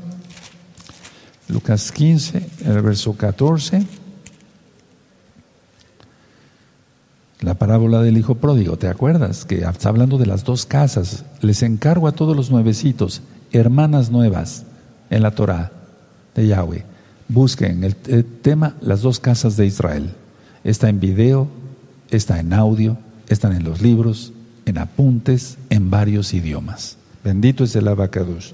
[1.49, 3.85] Lucas 15, el verso 14.
[7.41, 9.45] La parábola del hijo pródigo, ¿te acuerdas?
[9.45, 11.25] Que está hablando de las dos casas.
[11.41, 14.67] Les encargo a todos los nuevecitos, hermanas nuevas
[15.11, 15.73] en la Torah
[16.37, 16.85] de Yahweh.
[17.27, 20.15] Busquen el, tema las dos casas de Israel.
[20.63, 21.49] Está en video,
[22.17, 22.97] está en audio,
[23.29, 24.33] están en los libros,
[24.67, 26.97] en apuntes, en varios idiomas.
[27.23, 28.53] Bendito es el abacadush.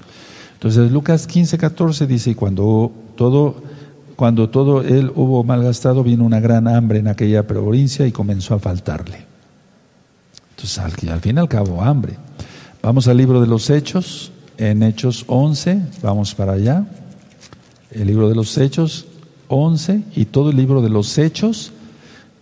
[0.53, 3.63] Entonces Lucas 15, 14 dice, y cuando todo
[4.21, 8.59] cuando todo él hubo malgastado, vino una gran hambre en aquella provincia y comenzó a
[8.59, 9.25] faltarle.
[10.51, 12.17] Entonces, al, al fin y al cabo, hambre.
[12.83, 16.85] Vamos al libro de los Hechos, en Hechos 11, vamos para allá.
[17.89, 19.07] El libro de los Hechos
[19.47, 21.71] 11 y todo el libro de los Hechos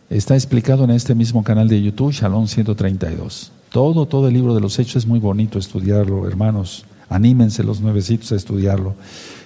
[0.09, 3.51] está explicado en este mismo canal de YouTube, Shalom 132.
[3.71, 6.85] Todo, todo el libro de los Hechos es muy bonito estudiarlo, hermanos.
[7.09, 8.95] Anímense los nuevecitos a estudiarlo.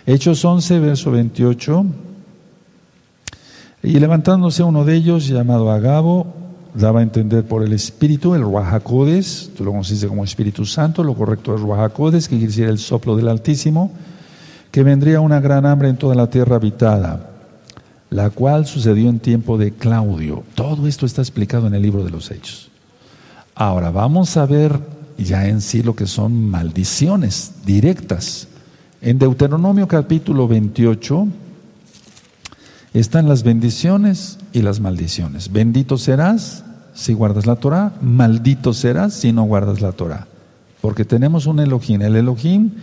[0.05, 1.85] Hechos 11, verso 28.
[3.83, 6.27] Y levantándose uno de ellos, llamado Agabo,
[6.73, 11.13] daba a entender por el Espíritu, el Ruajacodes, tú lo conociste como Espíritu Santo, lo
[11.13, 13.91] correcto es Ruajacodes, que quiere decir el soplo del Altísimo,
[14.71, 17.32] que vendría una gran hambre en toda la tierra habitada,
[18.13, 20.43] la cual sucedió en tiempo de Claudio.
[20.53, 22.69] Todo esto está explicado en el libro de los Hechos.
[23.55, 24.79] Ahora vamos a ver
[25.17, 28.47] ya en sí lo que son maldiciones directas.
[29.01, 31.27] En Deuteronomio capítulo 28,
[32.93, 35.51] están las bendiciones y las maldiciones.
[35.51, 40.27] Bendito serás si guardas la Torah, maldito serás si no guardas la Torah.
[40.81, 42.73] Porque tenemos un Elohim, el Elohim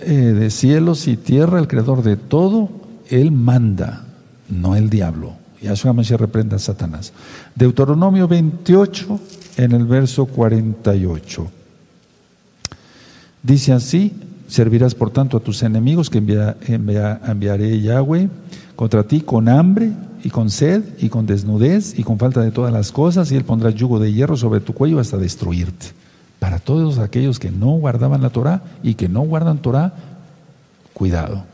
[0.00, 2.68] eh, de cielos y tierra, el creador de todo,
[3.08, 4.02] Él manda,
[4.48, 5.34] no el diablo.
[5.62, 7.12] Yahshua Mashiach reprenda a Satanás.
[7.54, 9.20] Deuteronomio 28,
[9.56, 11.50] en el verso 48.
[13.42, 14.12] Dice así,
[14.48, 18.28] servirás por tanto a tus enemigos que enviaré Yahweh
[18.74, 19.92] contra ti con hambre
[20.22, 23.44] y con sed y con desnudez y con falta de todas las cosas, y él
[23.44, 25.86] pondrá yugo de hierro sobre tu cuello hasta destruirte.
[26.38, 29.94] Para todos aquellos que no guardaban la Torah y que no guardan Torah,
[30.92, 31.44] cuidado.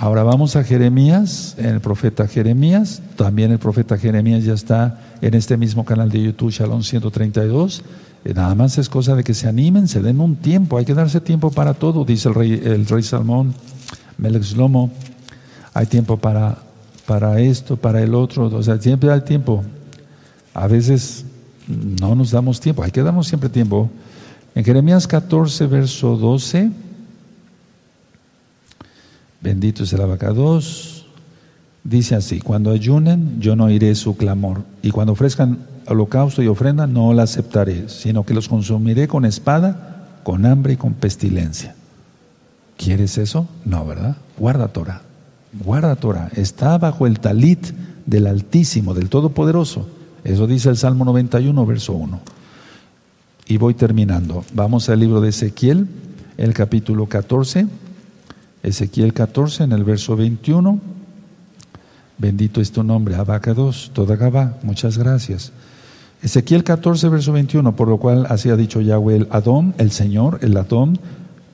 [0.00, 5.34] Ahora vamos a Jeremías, en el profeta Jeremías, también el profeta Jeremías ya está en
[5.34, 7.82] este mismo canal de YouTube, Shalom 132.
[8.24, 10.94] Eh, nada más es cosa de que se animen, se den un tiempo, hay que
[10.94, 13.52] darse tiempo para todo, dice el rey, el rey Salmón,
[14.18, 14.92] Melech Shlomo
[15.74, 16.58] hay tiempo para,
[17.04, 19.64] para esto, para el otro, o sea, siempre hay tiempo.
[20.54, 21.24] A veces
[21.66, 23.90] no nos damos tiempo, hay que darnos siempre tiempo.
[24.54, 26.70] En Jeremías 14, verso 12,
[29.40, 31.06] bendito es el abacados,
[31.84, 36.86] dice así, cuando ayunen yo no oiré su clamor, y cuando ofrezcan holocausto y ofrenda
[36.86, 41.74] no la aceptaré, sino que los consumiré con espada, con hambre y con pestilencia.
[42.76, 43.48] ¿Quieres eso?
[43.64, 44.16] No, ¿verdad?
[44.38, 45.02] Guarda Torah
[45.52, 47.72] guarda Torah, está bajo el talit
[48.06, 49.88] del Altísimo, del Todopoderoso.
[50.24, 52.20] Eso dice el Salmo 91, verso 1.
[53.46, 54.44] Y voy terminando.
[54.52, 55.86] Vamos al libro de Ezequiel,
[56.36, 57.66] el capítulo 14.
[58.68, 60.78] Ezequiel 14, en el verso 21.
[62.18, 64.58] Bendito es tu nombre, Abacados, toda Gabá.
[64.62, 65.52] Muchas gracias.
[66.22, 70.40] Ezequiel 14, verso 21, por lo cual así ha dicho Yahweh el Adón, el Señor,
[70.42, 70.98] el Adón,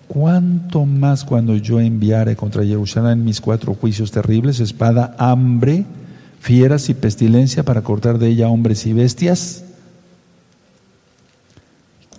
[0.09, 5.85] cuánto más cuando yo enviare contra Jerusalén mis cuatro juicios terribles, espada, hambre,
[6.41, 9.65] fieras y pestilencia para cortar de ella hombres y bestias.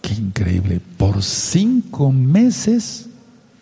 [0.01, 0.79] Qué increíble.
[0.97, 3.07] Por cinco meses,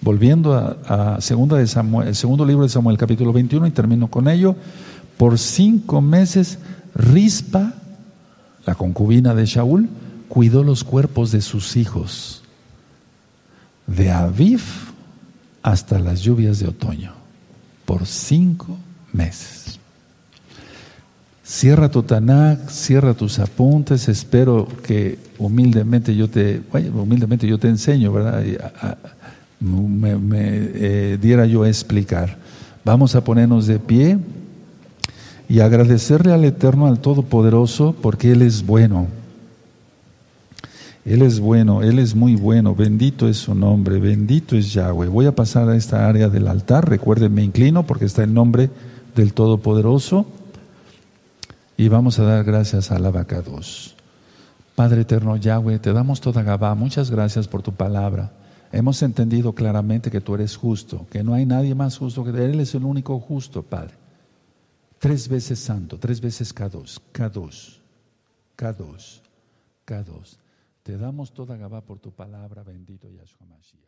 [0.04, 4.28] volviendo a, segunda de Samuel, el segundo libro de Samuel, capítulo 21, y termino con
[4.28, 4.56] ello,
[5.18, 6.60] por cinco meses
[6.94, 7.74] Rispa,
[8.66, 9.90] la concubina de Shaul,
[10.28, 12.44] cuidó los cuerpos de sus hijos
[13.88, 14.62] de Aviv
[15.62, 17.14] hasta las lluvias de otoño,
[17.86, 18.78] por cinco
[19.14, 19.80] meses.
[21.44, 26.62] Cierra tu Tanakh, cierra tus apuntes, espero que humildemente yo te,
[26.94, 28.44] humildemente yo te enseño, ¿verdad?
[29.64, 30.12] Me,
[30.42, 32.38] eh, diera yo a explicar.
[32.84, 34.18] Vamos a ponernos de pie
[35.48, 39.08] y agradecerle al Eterno, al Todopoderoso, porque Él es bueno.
[41.06, 45.08] Él es bueno, Él es muy bueno, bendito es su nombre, bendito es Yahweh.
[45.08, 48.70] Voy a pasar a esta área del altar, recuerden, me inclino porque está el nombre
[49.16, 50.26] del Todopoderoso.
[51.76, 53.96] Y vamos a dar gracias al abacados.
[54.76, 56.76] Padre eterno Yahweh, te damos toda Gabá.
[56.76, 58.32] Muchas gracias por tu palabra.
[58.74, 62.60] Hemos entendido claramente que tú eres justo, que no hay nadie más justo que Él
[62.60, 63.94] es el único justo, Padre.
[64.98, 67.80] Tres veces santo, tres veces K2, K2,
[68.58, 69.22] K2,
[69.86, 70.38] K2.
[70.82, 73.83] Te damos toda Gabá por tu palabra, bendito Yahshua Mashiach.